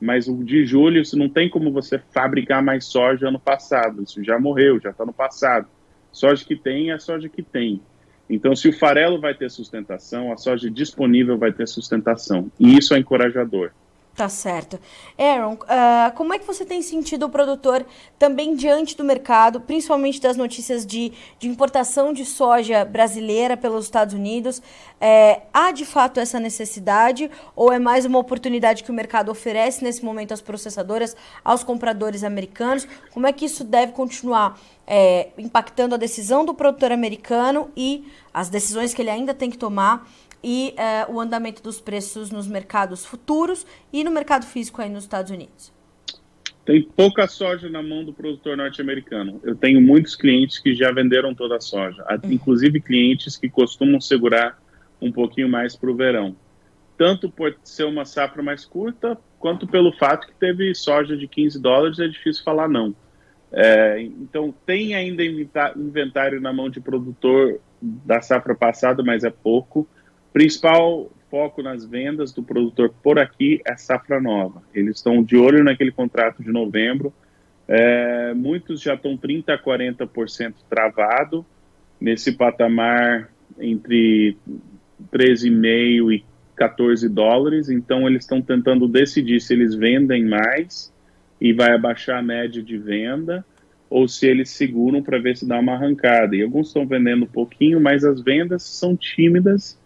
Mas 0.00 0.28
o 0.28 0.42
de 0.42 0.64
julho, 0.64 1.02
isso 1.02 1.18
não 1.18 1.28
tem 1.28 1.50
como 1.50 1.70
você 1.70 1.98
fabricar 1.98 2.62
mais 2.62 2.86
soja 2.86 3.28
ano 3.28 3.38
passado, 3.38 4.02
isso 4.02 4.24
já 4.24 4.38
morreu, 4.38 4.80
já 4.80 4.88
está 4.88 5.04
no 5.04 5.12
passado. 5.12 5.68
Soja 6.10 6.42
que 6.42 6.56
tem 6.56 6.90
é 6.90 6.98
soja 6.98 7.28
que 7.28 7.42
tem. 7.42 7.82
Então, 8.28 8.54
se 8.54 8.68
o 8.68 8.72
farelo 8.72 9.20
vai 9.20 9.34
ter 9.34 9.50
sustentação, 9.50 10.32
a 10.32 10.36
soja 10.36 10.70
disponível 10.70 11.38
vai 11.38 11.52
ter 11.52 11.66
sustentação. 11.66 12.50
E 12.60 12.76
isso 12.76 12.94
é 12.94 12.98
encorajador. 12.98 13.70
Tá 14.18 14.28
certo. 14.28 14.80
Aaron, 15.16 15.52
uh, 15.52 16.12
como 16.16 16.34
é 16.34 16.40
que 16.40 16.44
você 16.44 16.64
tem 16.64 16.82
sentido 16.82 17.26
o 17.26 17.28
produtor 17.28 17.86
também 18.18 18.56
diante 18.56 18.96
do 18.96 19.04
mercado, 19.04 19.60
principalmente 19.60 20.20
das 20.20 20.36
notícias 20.36 20.84
de, 20.84 21.12
de 21.38 21.46
importação 21.46 22.12
de 22.12 22.24
soja 22.24 22.84
brasileira 22.84 23.56
pelos 23.56 23.84
Estados 23.84 24.14
Unidos? 24.14 24.60
É, 25.00 25.42
há 25.54 25.70
de 25.70 25.86
fato 25.86 26.18
essa 26.18 26.40
necessidade 26.40 27.30
ou 27.54 27.72
é 27.72 27.78
mais 27.78 28.04
uma 28.04 28.18
oportunidade 28.18 28.82
que 28.82 28.90
o 28.90 28.94
mercado 28.94 29.30
oferece 29.30 29.84
nesse 29.84 30.04
momento 30.04 30.34
às 30.34 30.40
processadoras, 30.40 31.14
aos 31.44 31.62
compradores 31.62 32.24
americanos? 32.24 32.88
Como 33.14 33.24
é 33.24 33.32
que 33.32 33.44
isso 33.44 33.62
deve 33.62 33.92
continuar 33.92 34.58
é, 34.84 35.28
impactando 35.38 35.94
a 35.94 35.98
decisão 35.98 36.44
do 36.44 36.52
produtor 36.52 36.90
americano 36.90 37.70
e 37.76 38.04
as 38.34 38.48
decisões 38.48 38.92
que 38.92 39.00
ele 39.00 39.10
ainda 39.10 39.32
tem 39.32 39.48
que 39.48 39.56
tomar? 39.56 40.08
E 40.42 40.74
uh, 41.08 41.12
o 41.12 41.20
andamento 41.20 41.62
dos 41.62 41.80
preços 41.80 42.30
nos 42.30 42.46
mercados 42.46 43.04
futuros 43.04 43.66
e 43.92 44.04
no 44.04 44.10
mercado 44.10 44.44
físico 44.46 44.80
aí 44.80 44.88
nos 44.88 45.04
Estados 45.04 45.30
Unidos? 45.30 45.72
Tem 46.64 46.82
pouca 46.82 47.26
soja 47.26 47.70
na 47.70 47.82
mão 47.82 48.04
do 48.04 48.12
produtor 48.12 48.56
norte-americano. 48.56 49.40
Eu 49.42 49.56
tenho 49.56 49.80
muitos 49.80 50.14
clientes 50.14 50.58
que 50.58 50.74
já 50.74 50.92
venderam 50.92 51.34
toda 51.34 51.56
a 51.56 51.60
soja, 51.60 52.04
uhum. 52.10 52.30
inclusive 52.30 52.80
clientes 52.80 53.38
que 53.38 53.48
costumam 53.48 54.00
segurar 54.00 54.60
um 55.00 55.10
pouquinho 55.10 55.48
mais 55.48 55.74
para 55.74 55.90
o 55.90 55.96
verão. 55.96 56.36
Tanto 56.98 57.30
por 57.30 57.56
ser 57.64 57.84
uma 57.84 58.04
safra 58.04 58.42
mais 58.42 58.64
curta, 58.66 59.16
quanto 59.38 59.66
pelo 59.66 59.92
fato 59.92 60.26
que 60.26 60.34
teve 60.34 60.74
soja 60.74 61.16
de 61.16 61.26
15 61.26 61.58
dólares, 61.58 61.98
é 62.00 62.08
difícil 62.08 62.44
falar 62.44 62.68
não. 62.68 62.94
É, 63.50 64.02
então, 64.02 64.54
tem 64.66 64.94
ainda 64.94 65.22
inventário 65.24 66.40
na 66.40 66.52
mão 66.52 66.68
de 66.68 66.80
produtor 66.80 67.60
da 67.80 68.20
safra 68.20 68.54
passada, 68.54 69.02
mas 69.02 69.24
é 69.24 69.30
pouco. 69.30 69.88
Principal 70.32 71.10
foco 71.30 71.62
nas 71.62 71.84
vendas 71.84 72.32
do 72.32 72.42
produtor 72.42 72.92
por 73.02 73.18
aqui 73.18 73.60
é 73.64 73.76
safra 73.76 74.20
nova. 74.20 74.62
Eles 74.74 74.96
estão 74.96 75.22
de 75.22 75.36
olho 75.36 75.62
naquele 75.62 75.92
contrato 75.92 76.42
de 76.42 76.50
novembro. 76.50 77.12
É, 77.66 78.32
muitos 78.34 78.80
já 78.80 78.94
estão 78.94 79.16
30% 79.16 79.50
a 79.50 79.58
40% 79.58 80.54
travado 80.68 81.44
nesse 82.00 82.32
patamar 82.32 83.30
entre 83.58 84.36
13,5 85.12 86.12
e 86.14 86.24
14 86.56 87.08
dólares. 87.08 87.68
Então, 87.68 88.06
eles 88.06 88.24
estão 88.24 88.40
tentando 88.40 88.88
decidir 88.88 89.40
se 89.40 89.52
eles 89.52 89.74
vendem 89.74 90.24
mais 90.24 90.92
e 91.40 91.52
vai 91.52 91.72
abaixar 91.72 92.18
a 92.18 92.22
média 92.22 92.62
de 92.62 92.76
venda, 92.76 93.44
ou 93.88 94.08
se 94.08 94.26
eles 94.26 94.50
seguram 94.50 95.02
para 95.02 95.18
ver 95.18 95.36
se 95.36 95.46
dá 95.46 95.58
uma 95.58 95.74
arrancada. 95.74 96.34
E 96.34 96.42
alguns 96.42 96.68
estão 96.68 96.86
vendendo 96.86 97.24
um 97.24 97.28
pouquinho, 97.28 97.80
mas 97.80 98.04
as 98.04 98.20
vendas 98.20 98.62
são 98.64 98.96
tímidas 98.96 99.78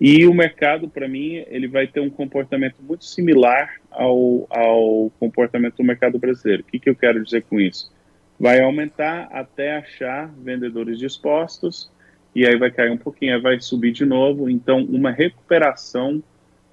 e 0.00 0.26
o 0.26 0.32
mercado, 0.32 0.88
para 0.88 1.06
mim, 1.06 1.44
ele 1.48 1.68
vai 1.68 1.86
ter 1.86 2.00
um 2.00 2.08
comportamento 2.08 2.76
muito 2.80 3.04
similar 3.04 3.74
ao, 3.90 4.46
ao 4.48 5.10
comportamento 5.20 5.76
do 5.76 5.84
mercado 5.84 6.18
brasileiro. 6.18 6.62
O 6.62 6.66
que, 6.66 6.78
que 6.78 6.88
eu 6.88 6.96
quero 6.96 7.22
dizer 7.22 7.42
com 7.42 7.60
isso? 7.60 7.92
Vai 8.38 8.60
aumentar 8.60 9.28
até 9.30 9.76
achar 9.76 10.32
vendedores 10.38 10.98
dispostos 10.98 11.90
e 12.34 12.46
aí 12.46 12.56
vai 12.56 12.70
cair 12.70 12.90
um 12.90 12.96
pouquinho, 12.96 13.34
aí 13.34 13.40
vai 13.40 13.60
subir 13.60 13.92
de 13.92 14.06
novo. 14.06 14.48
Então, 14.48 14.82
uma 14.84 15.10
recuperação 15.10 16.22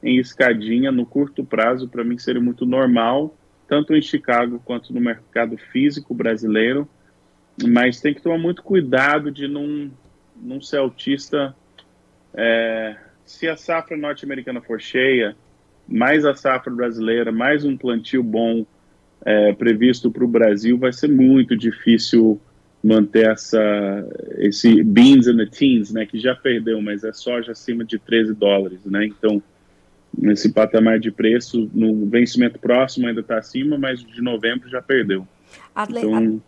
em 0.02 0.18
escadinha 0.18 0.90
no 0.90 1.06
curto 1.06 1.44
prazo, 1.44 1.90
para 1.90 2.06
mim, 2.06 2.18
seria 2.18 2.42
muito 2.42 2.66
normal 2.66 3.36
tanto 3.68 3.94
em 3.94 4.02
Chicago 4.02 4.62
quanto 4.64 4.94
no 4.94 5.02
mercado 5.02 5.58
físico 5.58 6.14
brasileiro, 6.14 6.88
mas 7.68 8.00
tem 8.00 8.14
que 8.14 8.22
tomar 8.22 8.38
muito 8.38 8.64
cuidado 8.64 9.30
de 9.30 9.48
não, 9.48 9.92
não 10.38 10.62
ser 10.62 10.78
autista. 10.78 11.54
É, 12.34 12.96
se 13.28 13.48
a 13.48 13.58
safra 13.58 13.96
norte-americana 13.98 14.62
for 14.62 14.82
cheia, 14.82 15.36
mais 15.88 16.26
a 16.26 16.34
safra 16.34 16.74
brasileira, 16.74 17.32
mais 17.32 17.64
um 17.64 17.78
plantio 17.78 18.24
bom 18.24 18.66
é, 19.26 19.54
previsto 19.54 20.10
para 20.10 20.24
o 20.24 20.28
Brasil, 20.28 20.78
vai 20.78 20.94
ser 20.94 21.10
muito 21.10 21.56
difícil 21.56 22.40
manter 22.84 23.30
essa, 23.30 23.60
esse 24.38 24.82
beans 24.84 25.28
and 25.28 25.38
the 25.38 25.46
teens, 25.46 25.92
né, 25.92 26.06
que 26.06 26.18
já 26.18 26.34
perdeu, 26.34 26.82
mas 26.82 27.04
é 27.04 27.12
soja 27.12 27.52
acima 27.52 27.84
de 27.84 28.00
13 28.00 28.34
dólares, 28.34 28.80
né, 28.86 29.06
então 29.06 29.44
nesse 30.18 30.54
patamar 30.54 31.00
de 31.00 31.12
preço, 31.12 31.70
no 31.74 32.06
vencimento 32.06 32.58
próximo 32.58 33.08
ainda 33.08 33.22
está 33.22 33.38
acima, 33.38 33.78
mas 33.78 34.00
de 34.00 34.22
novembro 34.22 34.70
já 34.70 34.82
perdeu. 34.82 35.28
Então... 36.08 36.42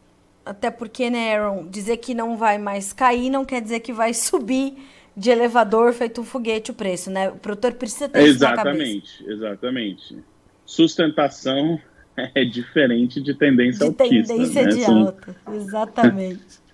Até 0.45 0.71
porque, 0.71 1.09
né, 1.09 1.36
Aaron, 1.36 1.67
dizer 1.69 1.98
que 1.98 2.13
não 2.13 2.38
vai 2.38 2.57
mais 2.57 2.93
cair 2.93 3.29
não 3.29 3.45
quer 3.45 3.62
dizer 3.62 3.81
que 3.81 3.93
vai 3.93 4.13
subir 4.15 4.75
de 5.19 5.29
elevador 5.29 5.91
feito 5.91 6.21
um 6.21 6.23
foguete 6.23 6.71
o 6.71 6.73
preço, 6.73 7.11
né? 7.11 7.29
O 7.29 7.35
produtor 7.35 7.73
precisa 7.73 8.07
ter 8.07 8.21
exatamente, 8.21 9.05
isso 9.05 9.23
na 9.25 9.27
cabeça. 9.27 9.33
Exatamente, 9.33 10.17
Sustentação 10.65 11.81
é 12.33 12.45
diferente 12.45 13.21
de 13.21 13.33
tendência 13.33 13.79
de 13.79 13.85
altista. 13.85 14.33
Tendência 14.33 14.63
né? 14.63 14.69
de 14.69 14.85
alta, 14.85 15.35
exatamente. 15.53 16.59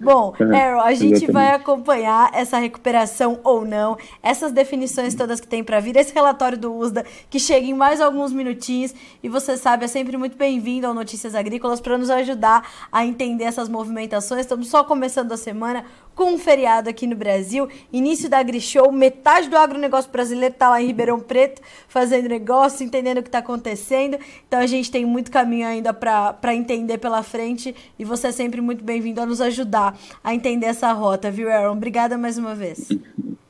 Bom, 0.00 0.32
Errol, 0.38 0.80
a 0.80 0.92
gente 0.92 1.24
Exatamente. 1.24 1.32
vai 1.32 1.50
acompanhar 1.50 2.30
essa 2.32 2.56
recuperação 2.56 3.40
ou 3.42 3.64
não, 3.64 3.98
essas 4.22 4.52
definições 4.52 5.12
todas 5.12 5.40
que 5.40 5.48
tem 5.48 5.64
para 5.64 5.80
vir, 5.80 5.96
esse 5.96 6.14
relatório 6.14 6.56
do 6.56 6.72
USDA 6.72 7.04
que 7.28 7.40
chega 7.40 7.66
em 7.66 7.74
mais 7.74 8.00
alguns 8.00 8.32
minutinhos 8.32 8.94
e 9.20 9.28
você 9.28 9.56
sabe, 9.56 9.86
é 9.86 9.88
sempre 9.88 10.16
muito 10.16 10.36
bem-vindo 10.36 10.86
ao 10.86 10.94
Notícias 10.94 11.34
Agrícolas 11.34 11.80
para 11.80 11.98
nos 11.98 12.10
ajudar 12.10 12.64
a 12.92 13.04
entender 13.04 13.44
essas 13.44 13.68
movimentações. 13.68 14.42
Estamos 14.42 14.68
só 14.68 14.84
começando 14.84 15.32
a 15.32 15.36
semana 15.36 15.84
com 16.18 16.32
um 16.32 16.38
feriado 16.38 16.90
aqui 16.90 17.06
no 17.06 17.14
Brasil, 17.14 17.68
início 17.92 18.28
da 18.28 18.38
AgriShow, 18.38 18.90
metade 18.90 19.48
do 19.48 19.56
agronegócio 19.56 20.10
brasileiro 20.10 20.52
está 20.52 20.68
lá 20.68 20.82
em 20.82 20.86
Ribeirão 20.88 21.20
Preto 21.20 21.62
fazendo 21.86 22.28
negócio, 22.28 22.84
entendendo 22.84 23.18
o 23.18 23.22
que 23.22 23.28
está 23.28 23.38
acontecendo. 23.38 24.18
Então 24.48 24.58
a 24.58 24.66
gente 24.66 24.90
tem 24.90 25.06
muito 25.06 25.30
caminho 25.30 25.68
ainda 25.68 25.94
para 25.94 26.52
entender 26.52 26.98
pela 26.98 27.22
frente 27.22 27.72
e 27.96 28.04
você 28.04 28.26
é 28.26 28.32
sempre 28.32 28.60
muito 28.60 28.82
bem-vindo 28.82 29.20
a 29.20 29.26
nos 29.26 29.40
ajudar 29.40 29.96
a 30.24 30.34
entender 30.34 30.66
essa 30.66 30.92
rota, 30.92 31.30
viu, 31.30 31.48
Aaron? 31.52 31.74
Obrigada 31.74 32.18
mais 32.18 32.36
uma 32.36 32.52
vez. 32.52 32.88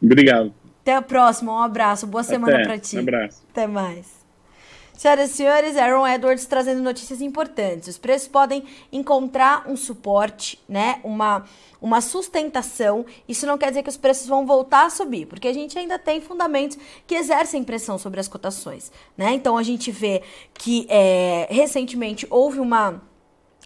Obrigado. 0.03 0.53
Até 0.83 0.95
a 0.95 1.01
próxima, 1.01 1.55
um 1.55 1.63
abraço, 1.63 2.07
boa 2.07 2.23
semana 2.23 2.65
para 2.65 2.79
ti. 2.79 2.99
Um 2.99 3.01
abraço. 3.01 3.43
Até 3.51 3.67
mais. 3.67 4.18
Senhoras 4.99 5.31
e 5.31 5.35
senhores, 5.35 5.77
Aaron 5.77 6.05
Edwards 6.05 6.45
trazendo 6.45 6.83
notícias 6.83 7.21
importantes. 7.21 7.87
Os 7.87 7.97
preços 7.97 8.27
podem 8.27 8.65
encontrar 8.91 9.63
um 9.71 9.77
suporte, 9.77 10.59
né? 10.69 10.99
Uma, 11.05 11.45
uma 11.81 12.01
sustentação. 12.01 13.07
Isso 13.29 13.47
não 13.47 13.57
quer 13.57 13.69
dizer 13.69 13.85
que 13.85 13.89
os 13.89 13.97
preços 13.97 14.27
vão 14.27 14.45
voltar 14.45 14.87
a 14.87 14.91
subir, 14.91 15.27
porque 15.27 15.47
a 15.47 15.53
gente 15.53 15.79
ainda 15.79 16.01
tem 16.01 16.21
fundamentos 16.21 16.77
que 17.07 17.15
exercem 17.15 17.63
pressão 17.63 17.97
sobre 17.97 18.19
as 18.19 18.27
cotações, 18.27 18.91
né? 19.17 19.35
Então 19.35 19.57
a 19.57 19.63
gente 19.63 19.93
vê 19.93 20.21
que 20.53 20.85
é, 20.91 21.47
recentemente 21.49 22.27
houve 22.29 22.59
uma 22.59 23.01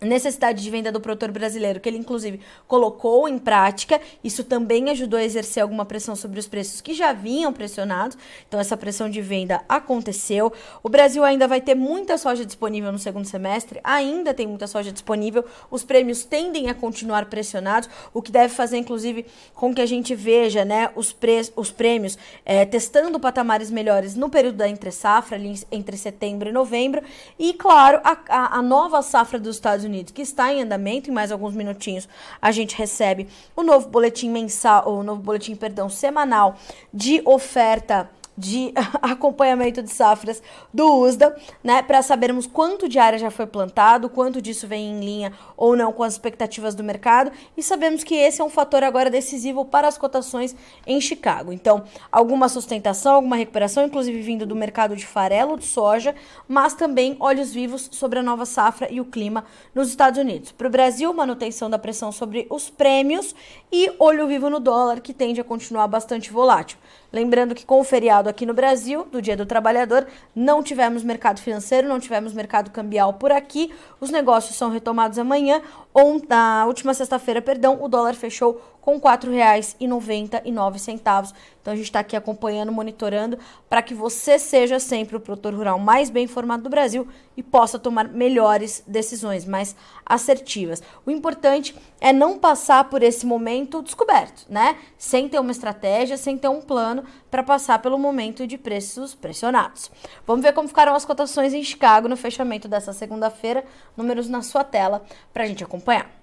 necessidade 0.02 0.62
de 0.62 0.70
venda 0.70 0.90
do 0.90 1.00
produtor 1.00 1.30
brasileiro, 1.30 1.80
que 1.80 1.88
ele 1.88 1.98
inclusive 1.98 2.40
colocou 2.66 3.28
em 3.28 3.38
prática. 3.38 4.00
Isso 4.22 4.44
também 4.44 4.90
ajudou 4.90 5.18
a 5.18 5.24
exercer 5.24 5.62
alguma 5.62 5.84
pressão 5.84 6.16
sobre 6.16 6.38
os 6.38 6.46
preços 6.46 6.80
que 6.80 6.92
já 6.92 7.12
vinham 7.12 7.52
pressionados. 7.52 8.18
Então 8.46 8.58
essa 8.58 8.76
pressão 8.76 9.08
de 9.08 9.20
venda 9.22 9.62
aconteceu. 9.68 10.52
O 10.82 10.88
Brasil 10.88 11.24
ainda 11.24 11.46
vai 11.46 11.60
ter 11.60 11.74
muita 11.74 12.18
soja 12.18 12.44
disponível 12.44 12.92
no 12.92 12.98
segundo 12.98 13.24
semestre, 13.24 13.80
ainda 13.84 14.34
tem 14.34 14.46
muita 14.46 14.66
soja 14.66 14.92
disponível. 14.92 15.44
Os 15.70 15.84
prêmios 15.84 16.24
tendem 16.24 16.68
a 16.68 16.74
continuar 16.74 17.26
pressionados, 17.26 17.88
o 18.12 18.20
que 18.20 18.32
deve 18.32 18.52
fazer 18.52 18.78
inclusive 18.78 19.24
com 19.54 19.74
que 19.74 19.80
a 19.80 19.86
gente 19.86 20.14
veja, 20.14 20.64
né, 20.64 20.90
os, 20.94 21.12
pre 21.12 21.32
os 21.56 21.70
prêmios 21.70 22.18
é, 22.44 22.64
testando 22.64 23.18
patamares 23.18 23.70
melhores 23.70 24.14
no 24.14 24.28
período 24.28 24.56
da 24.56 24.68
entre 24.68 24.90
safra, 24.90 25.36
ali 25.36 25.58
entre 25.70 25.96
setembro 25.96 26.48
e 26.48 26.52
novembro. 26.52 27.02
E 27.38 27.52
claro, 27.54 28.00
a, 28.04 28.18
a, 28.28 28.58
a 28.58 28.62
nova 28.62 29.00
safra 29.02 29.38
dos 29.38 29.56
Estados 29.56 29.84
Unidos 29.84 29.91
Unidos, 29.92 30.12
que 30.12 30.22
está 30.22 30.52
em 30.52 30.62
andamento. 30.62 31.10
Em 31.10 31.12
mais 31.12 31.30
alguns 31.30 31.54
minutinhos 31.54 32.08
a 32.40 32.50
gente 32.50 32.76
recebe 32.76 33.28
o 33.54 33.62
novo 33.62 33.88
boletim 33.88 34.30
mensal, 34.30 34.88
o 34.90 35.02
novo 35.02 35.22
boletim, 35.22 35.54
perdão, 35.54 35.88
semanal 35.88 36.56
de 36.92 37.20
oferta 37.24 38.10
de 38.36 38.72
acompanhamento 39.02 39.82
de 39.82 39.90
safras 39.90 40.42
do 40.72 41.00
USDA, 41.00 41.36
né, 41.62 41.82
para 41.82 42.02
sabermos 42.02 42.46
quanto 42.46 42.88
de 42.88 42.98
área 42.98 43.18
já 43.18 43.30
foi 43.30 43.46
plantado, 43.46 44.08
quanto 44.08 44.40
disso 44.40 44.66
vem 44.66 44.92
em 44.92 45.00
linha 45.00 45.32
ou 45.56 45.76
não 45.76 45.92
com 45.92 46.02
as 46.02 46.14
expectativas 46.14 46.74
do 46.74 46.82
mercado, 46.82 47.30
e 47.56 47.62
sabemos 47.62 48.02
que 48.02 48.14
esse 48.14 48.40
é 48.40 48.44
um 48.44 48.50
fator 48.50 48.82
agora 48.82 49.10
decisivo 49.10 49.64
para 49.64 49.88
as 49.88 49.98
cotações 49.98 50.54
em 50.86 51.00
Chicago. 51.00 51.52
Então, 51.52 51.84
alguma 52.10 52.48
sustentação, 52.48 53.14
alguma 53.14 53.36
recuperação, 53.36 53.84
inclusive 53.84 54.20
vindo 54.22 54.46
do 54.46 54.56
mercado 54.56 54.96
de 54.96 55.06
farelo 55.06 55.58
de 55.58 55.64
soja, 55.64 56.14
mas 56.48 56.74
também 56.74 57.16
olhos 57.20 57.52
vivos 57.52 57.88
sobre 57.92 58.18
a 58.18 58.22
nova 58.22 58.46
safra 58.46 58.90
e 58.90 59.00
o 59.00 59.04
clima 59.04 59.44
nos 59.74 59.88
Estados 59.88 60.18
Unidos. 60.18 60.52
Para 60.52 60.66
o 60.66 60.70
Brasil, 60.70 61.12
manutenção 61.12 61.68
da 61.68 61.78
pressão 61.78 62.10
sobre 62.10 62.46
os 62.50 62.70
prêmios 62.70 63.34
e 63.70 63.90
olho 63.98 64.26
vivo 64.26 64.48
no 64.48 64.60
dólar, 64.60 65.00
que 65.00 65.12
tende 65.12 65.40
a 65.40 65.44
continuar 65.44 65.86
bastante 65.86 66.30
volátil. 66.30 66.78
Lembrando 67.12 67.54
que 67.54 67.66
com 67.66 67.80
o 67.80 67.84
feriado 67.84 68.21
aqui 68.28 68.46
no 68.46 68.54
Brasil, 68.54 69.06
do 69.10 69.20
Dia 69.20 69.36
do 69.36 69.46
Trabalhador, 69.46 70.06
não 70.34 70.62
tivemos 70.62 71.02
mercado 71.02 71.40
financeiro, 71.40 71.88
não 71.88 72.00
tivemos 72.00 72.32
mercado 72.32 72.70
cambial 72.70 73.14
por 73.14 73.32
aqui. 73.32 73.72
Os 74.00 74.10
negócios 74.10 74.56
são 74.56 74.70
retomados 74.70 75.18
amanhã. 75.18 75.62
Ou, 75.92 76.20
na 76.28 76.64
última 76.66 76.94
sexta-feira, 76.94 77.42
perdão, 77.42 77.82
o 77.82 77.88
dólar 77.88 78.14
fechou 78.14 78.60
com 78.82 78.96
R$ 78.96 79.00
4,99. 79.00 81.32
Então 81.62 81.72
a 81.72 81.76
gente 81.76 81.86
está 81.86 82.00
aqui 82.00 82.16
acompanhando, 82.16 82.72
monitorando, 82.72 83.38
para 83.70 83.80
que 83.80 83.94
você 83.94 84.38
seja 84.38 84.80
sempre 84.80 85.16
o 85.16 85.20
produtor 85.20 85.54
rural 85.54 85.78
mais 85.78 86.10
bem 86.10 86.24
informado 86.24 86.64
do 86.64 86.68
Brasil 86.68 87.06
e 87.36 87.42
possa 87.42 87.78
tomar 87.78 88.08
melhores 88.08 88.82
decisões, 88.86 89.46
mais 89.46 89.76
assertivas. 90.04 90.82
O 91.06 91.10
importante 91.10 91.74
é 92.00 92.12
não 92.12 92.36
passar 92.36 92.90
por 92.90 93.02
esse 93.02 93.24
momento 93.24 93.80
descoberto, 93.80 94.44
né? 94.48 94.76
Sem 94.98 95.28
ter 95.28 95.38
uma 95.38 95.52
estratégia, 95.52 96.16
sem 96.16 96.36
ter 96.36 96.48
um 96.48 96.60
plano 96.60 97.04
para 97.30 97.44
passar 97.44 97.78
pelo 97.78 97.96
momento 97.96 98.46
de 98.46 98.58
preços 98.58 99.14
pressionados. 99.14 99.90
Vamos 100.26 100.42
ver 100.42 100.52
como 100.52 100.66
ficaram 100.66 100.94
as 100.94 101.04
cotações 101.04 101.54
em 101.54 101.62
Chicago 101.62 102.08
no 102.08 102.16
fechamento 102.16 102.66
dessa 102.66 102.92
segunda-feira. 102.92 103.64
Números 103.96 104.28
na 104.28 104.42
sua 104.42 104.64
tela 104.64 105.04
para 105.32 105.44
a 105.44 105.46
gente 105.46 105.62
acompanhar. 105.62 106.21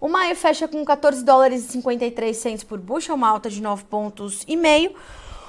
O 0.00 0.08
maio 0.08 0.34
fecha 0.34 0.66
com 0.66 0.82
14 0.82 1.22
dólares 1.22 1.62
e 1.62 1.72
53 1.72 2.34
centos 2.34 2.64
por 2.64 2.78
bushel, 2.78 3.14
uma 3.14 3.28
alta 3.28 3.50
de 3.50 3.60
9 3.60 3.84
pontos 3.84 4.44
e 4.48 4.56
meio. 4.56 4.94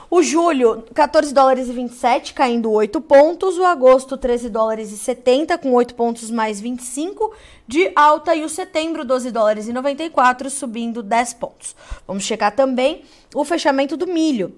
O 0.10 0.22
julho, 0.22 0.84
14 0.94 1.34
dólares 1.34 1.70
e 1.70 1.72
27, 1.72 2.34
caindo 2.34 2.70
8 2.70 3.00
pontos. 3.00 3.58
O 3.58 3.64
agosto, 3.64 4.18
13 4.18 4.50
dólares 4.50 4.92
e 4.92 4.98
70, 4.98 5.58
com 5.58 5.72
8 5.72 5.96
pontos 5.96 6.30
mais 6.30 6.60
25 6.60 7.34
de 7.66 7.94
alta. 7.96 8.36
E 8.36 8.44
o 8.44 8.50
setembro, 8.50 9.06
12 9.06 9.32
dólares 9.32 9.70
e 9.70 9.72
94, 9.72 10.50
subindo 10.50 11.02
10 11.02 11.34
pontos. 11.36 11.74
Vamos 12.06 12.26
checar 12.26 12.54
também 12.54 13.04
o 13.34 13.46
fechamento 13.46 13.96
do 13.96 14.06
milho. 14.06 14.54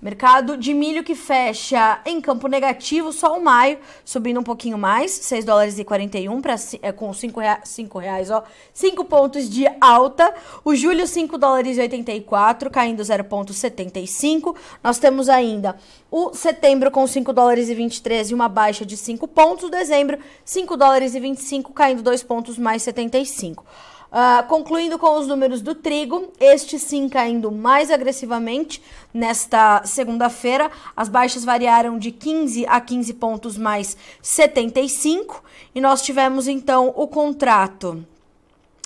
Mercado 0.00 0.56
de 0.56 0.72
milho 0.72 1.02
que 1.02 1.16
fecha 1.16 2.00
em 2.06 2.20
campo 2.20 2.46
negativo, 2.46 3.12
só 3.12 3.36
o 3.36 3.42
maio, 3.42 3.80
subindo 4.04 4.38
um 4.38 4.44
pouquinho 4.44 4.78
mais, 4.78 5.10
6 5.10 5.44
dólares 5.44 5.76
e 5.76 5.84
41 5.84 6.40
para 6.40 6.54
é, 6.80 6.92
com 6.92 7.12
5 7.12 7.40
reais, 7.40 7.60
5 7.64 7.98
reais, 7.98 8.30
ó, 8.30 8.44
5 8.72 9.04
pontos 9.06 9.50
de 9.50 9.66
alta. 9.80 10.32
O 10.64 10.72
julho 10.76 11.04
5 11.04 11.36
dólares 11.36 11.78
e 11.78 11.80
84, 11.80 12.70
caindo 12.70 13.02
0.75. 13.02 14.54
Nós 14.84 15.00
temos 15.00 15.28
ainda 15.28 15.76
o 16.08 16.32
setembro 16.32 16.92
com 16.92 17.04
5 17.04 17.32
dólares 17.32 17.68
e 17.68 17.74
23 17.74 18.30
e 18.30 18.34
uma 18.34 18.48
baixa 18.48 18.86
de 18.86 18.96
5 18.96 19.26
pontos. 19.26 19.64
O 19.64 19.68
dezembro 19.68 20.16
5 20.44 20.76
dólares 20.76 21.16
e 21.16 21.20
25, 21.20 21.72
caindo 21.72 22.02
2 22.04 22.22
pontos 22.22 22.56
mais 22.56 22.84
75. 22.84 23.64
Uh, 24.10 24.46
concluindo 24.48 24.98
com 24.98 25.18
os 25.18 25.26
números 25.26 25.60
do 25.60 25.74
trigo, 25.74 26.32
este 26.40 26.78
sim 26.78 27.10
caindo 27.10 27.52
mais 27.52 27.90
agressivamente. 27.90 28.82
Nesta 29.12 29.82
segunda-feira. 29.84 30.70
As 30.96 31.08
baixas 31.08 31.44
variaram 31.44 31.98
de 31.98 32.10
15 32.10 32.66
a 32.66 32.80
15 32.80 33.14
pontos 33.14 33.58
mais 33.58 33.96
75. 34.22 35.42
E 35.74 35.80
nós 35.80 36.02
tivemos 36.02 36.48
então 36.48 36.92
o 36.96 37.06
contrato. 37.06 38.04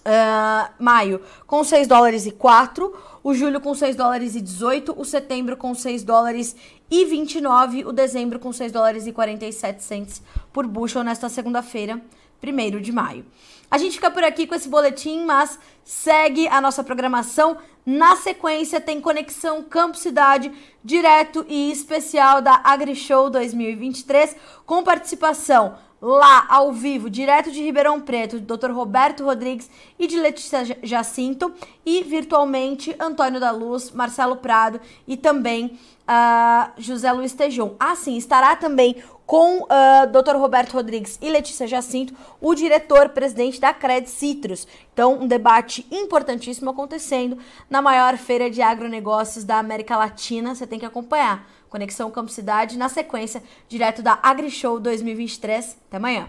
Uh, 0.04 0.82
maio 0.82 1.20
com 1.46 1.62
6 1.62 1.86
dólares 1.86 2.26
e 2.26 2.32
4, 2.32 2.92
o 3.22 3.32
julho 3.32 3.60
com 3.60 3.72
6 3.72 3.94
dólares 3.94 4.34
e 4.34 4.40
18, 4.40 5.00
o 5.00 5.04
setembro 5.04 5.56
com 5.56 5.72
6 5.76 6.02
dólares 6.02 6.56
e 6.90 7.04
29, 7.04 7.84
o 7.84 7.92
dezembro 7.92 8.40
com 8.40 8.52
6 8.52 8.72
dólares 8.72 9.06
e 9.06 9.12
47 9.12 9.80
cents 9.80 10.20
por 10.52 10.66
bushel 10.66 11.04
nesta 11.04 11.28
segunda-feira, 11.28 12.02
1 12.42 12.80
de 12.80 12.92
maio. 12.92 13.24
A 13.70 13.78
gente 13.78 13.94
fica 13.94 14.10
por 14.10 14.22
aqui 14.22 14.46
com 14.46 14.54
esse 14.54 14.68
boletim, 14.68 15.24
mas 15.24 15.58
segue 15.84 16.46
a 16.48 16.60
nossa 16.60 16.84
programação. 16.84 17.56
Na 17.86 18.16
sequência, 18.16 18.80
tem 18.80 19.00
Conexão 19.00 19.62
Campo 19.62 19.96
Cidade, 19.96 20.52
direto 20.84 21.44
e 21.48 21.70
especial 21.70 22.42
da 22.42 22.60
AgriShow 22.64 23.30
2023, 23.30 24.36
com 24.66 24.82
participação 24.82 25.76
lá 26.02 26.44
ao 26.48 26.72
vivo, 26.72 27.08
direto 27.08 27.52
de 27.52 27.62
Ribeirão 27.62 28.00
Preto, 28.00 28.40
do 28.40 28.56
Dr. 28.56 28.72
Roberto 28.72 29.24
Rodrigues 29.24 29.70
e 29.96 30.08
de 30.08 30.18
Letícia 30.18 30.64
Jacinto, 30.82 31.54
e 31.86 32.02
virtualmente 32.02 32.94
Antônio 32.98 33.38
da 33.38 33.52
Luz, 33.52 33.92
Marcelo 33.92 34.36
Prado 34.36 34.80
e 35.06 35.16
também 35.16 35.78
uh, 36.02 36.72
José 36.76 37.12
Luiz 37.12 37.32
Tejon. 37.32 37.76
Assim, 37.78 38.16
estará 38.16 38.56
também 38.56 38.96
com 39.24 39.60
uh, 39.60 39.66
ah, 39.70 40.04
Dr. 40.04 40.36
Roberto 40.36 40.74
Rodrigues 40.74 41.18
e 41.22 41.30
Letícia 41.30 41.66
Jacinto, 41.66 42.12
o 42.40 42.54
diretor-presidente 42.54 43.60
da 43.60 43.72
Cred 43.72 44.10
Citrus. 44.10 44.66
Então, 44.92 45.14
um 45.14 45.26
debate 45.26 45.86
importantíssimo 45.90 46.70
acontecendo 46.70 47.38
na 47.70 47.80
maior 47.80 48.18
feira 48.18 48.50
de 48.50 48.60
agronegócios 48.60 49.44
da 49.44 49.58
América 49.58 49.96
Latina. 49.96 50.54
Você 50.54 50.66
tem 50.66 50.78
que 50.78 50.84
acompanhar. 50.84 51.48
Conexão 51.72 52.10
Campo 52.10 52.30
Cidade, 52.30 52.76
na 52.76 52.90
sequência, 52.90 53.42
direto 53.66 54.02
da 54.02 54.18
AgriShow 54.22 54.78
2023. 54.78 55.78
Até 55.88 55.96
amanhã. 55.96 56.28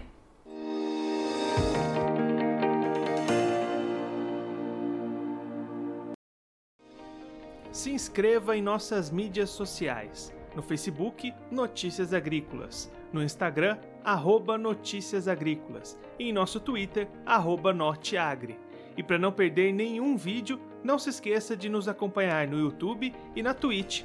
Se 7.70 7.90
inscreva 7.90 8.56
em 8.56 8.62
nossas 8.62 9.10
mídias 9.10 9.50
sociais 9.50 10.32
no 10.56 10.62
Facebook, 10.62 11.34
Notícias 11.50 12.14
Agrícolas. 12.14 12.90
No 13.12 13.22
Instagram, 13.22 13.76
arroba 14.02 14.56
Notícias 14.56 15.28
Agrícolas. 15.28 15.98
E 16.18 16.30
em 16.30 16.32
nosso 16.32 16.58
Twitter, 16.58 17.06
arroba 17.26 17.74
Norteagri. 17.74 18.58
E 18.96 19.02
para 19.02 19.18
não 19.18 19.32
perder 19.32 19.74
nenhum 19.74 20.16
vídeo, 20.16 20.58
não 20.82 20.98
se 20.98 21.10
esqueça 21.10 21.54
de 21.54 21.68
nos 21.68 21.86
acompanhar 21.86 22.46
no 22.46 22.58
YouTube 22.58 23.12
e 23.34 23.42
na 23.42 23.52
Twitch, 23.52 24.04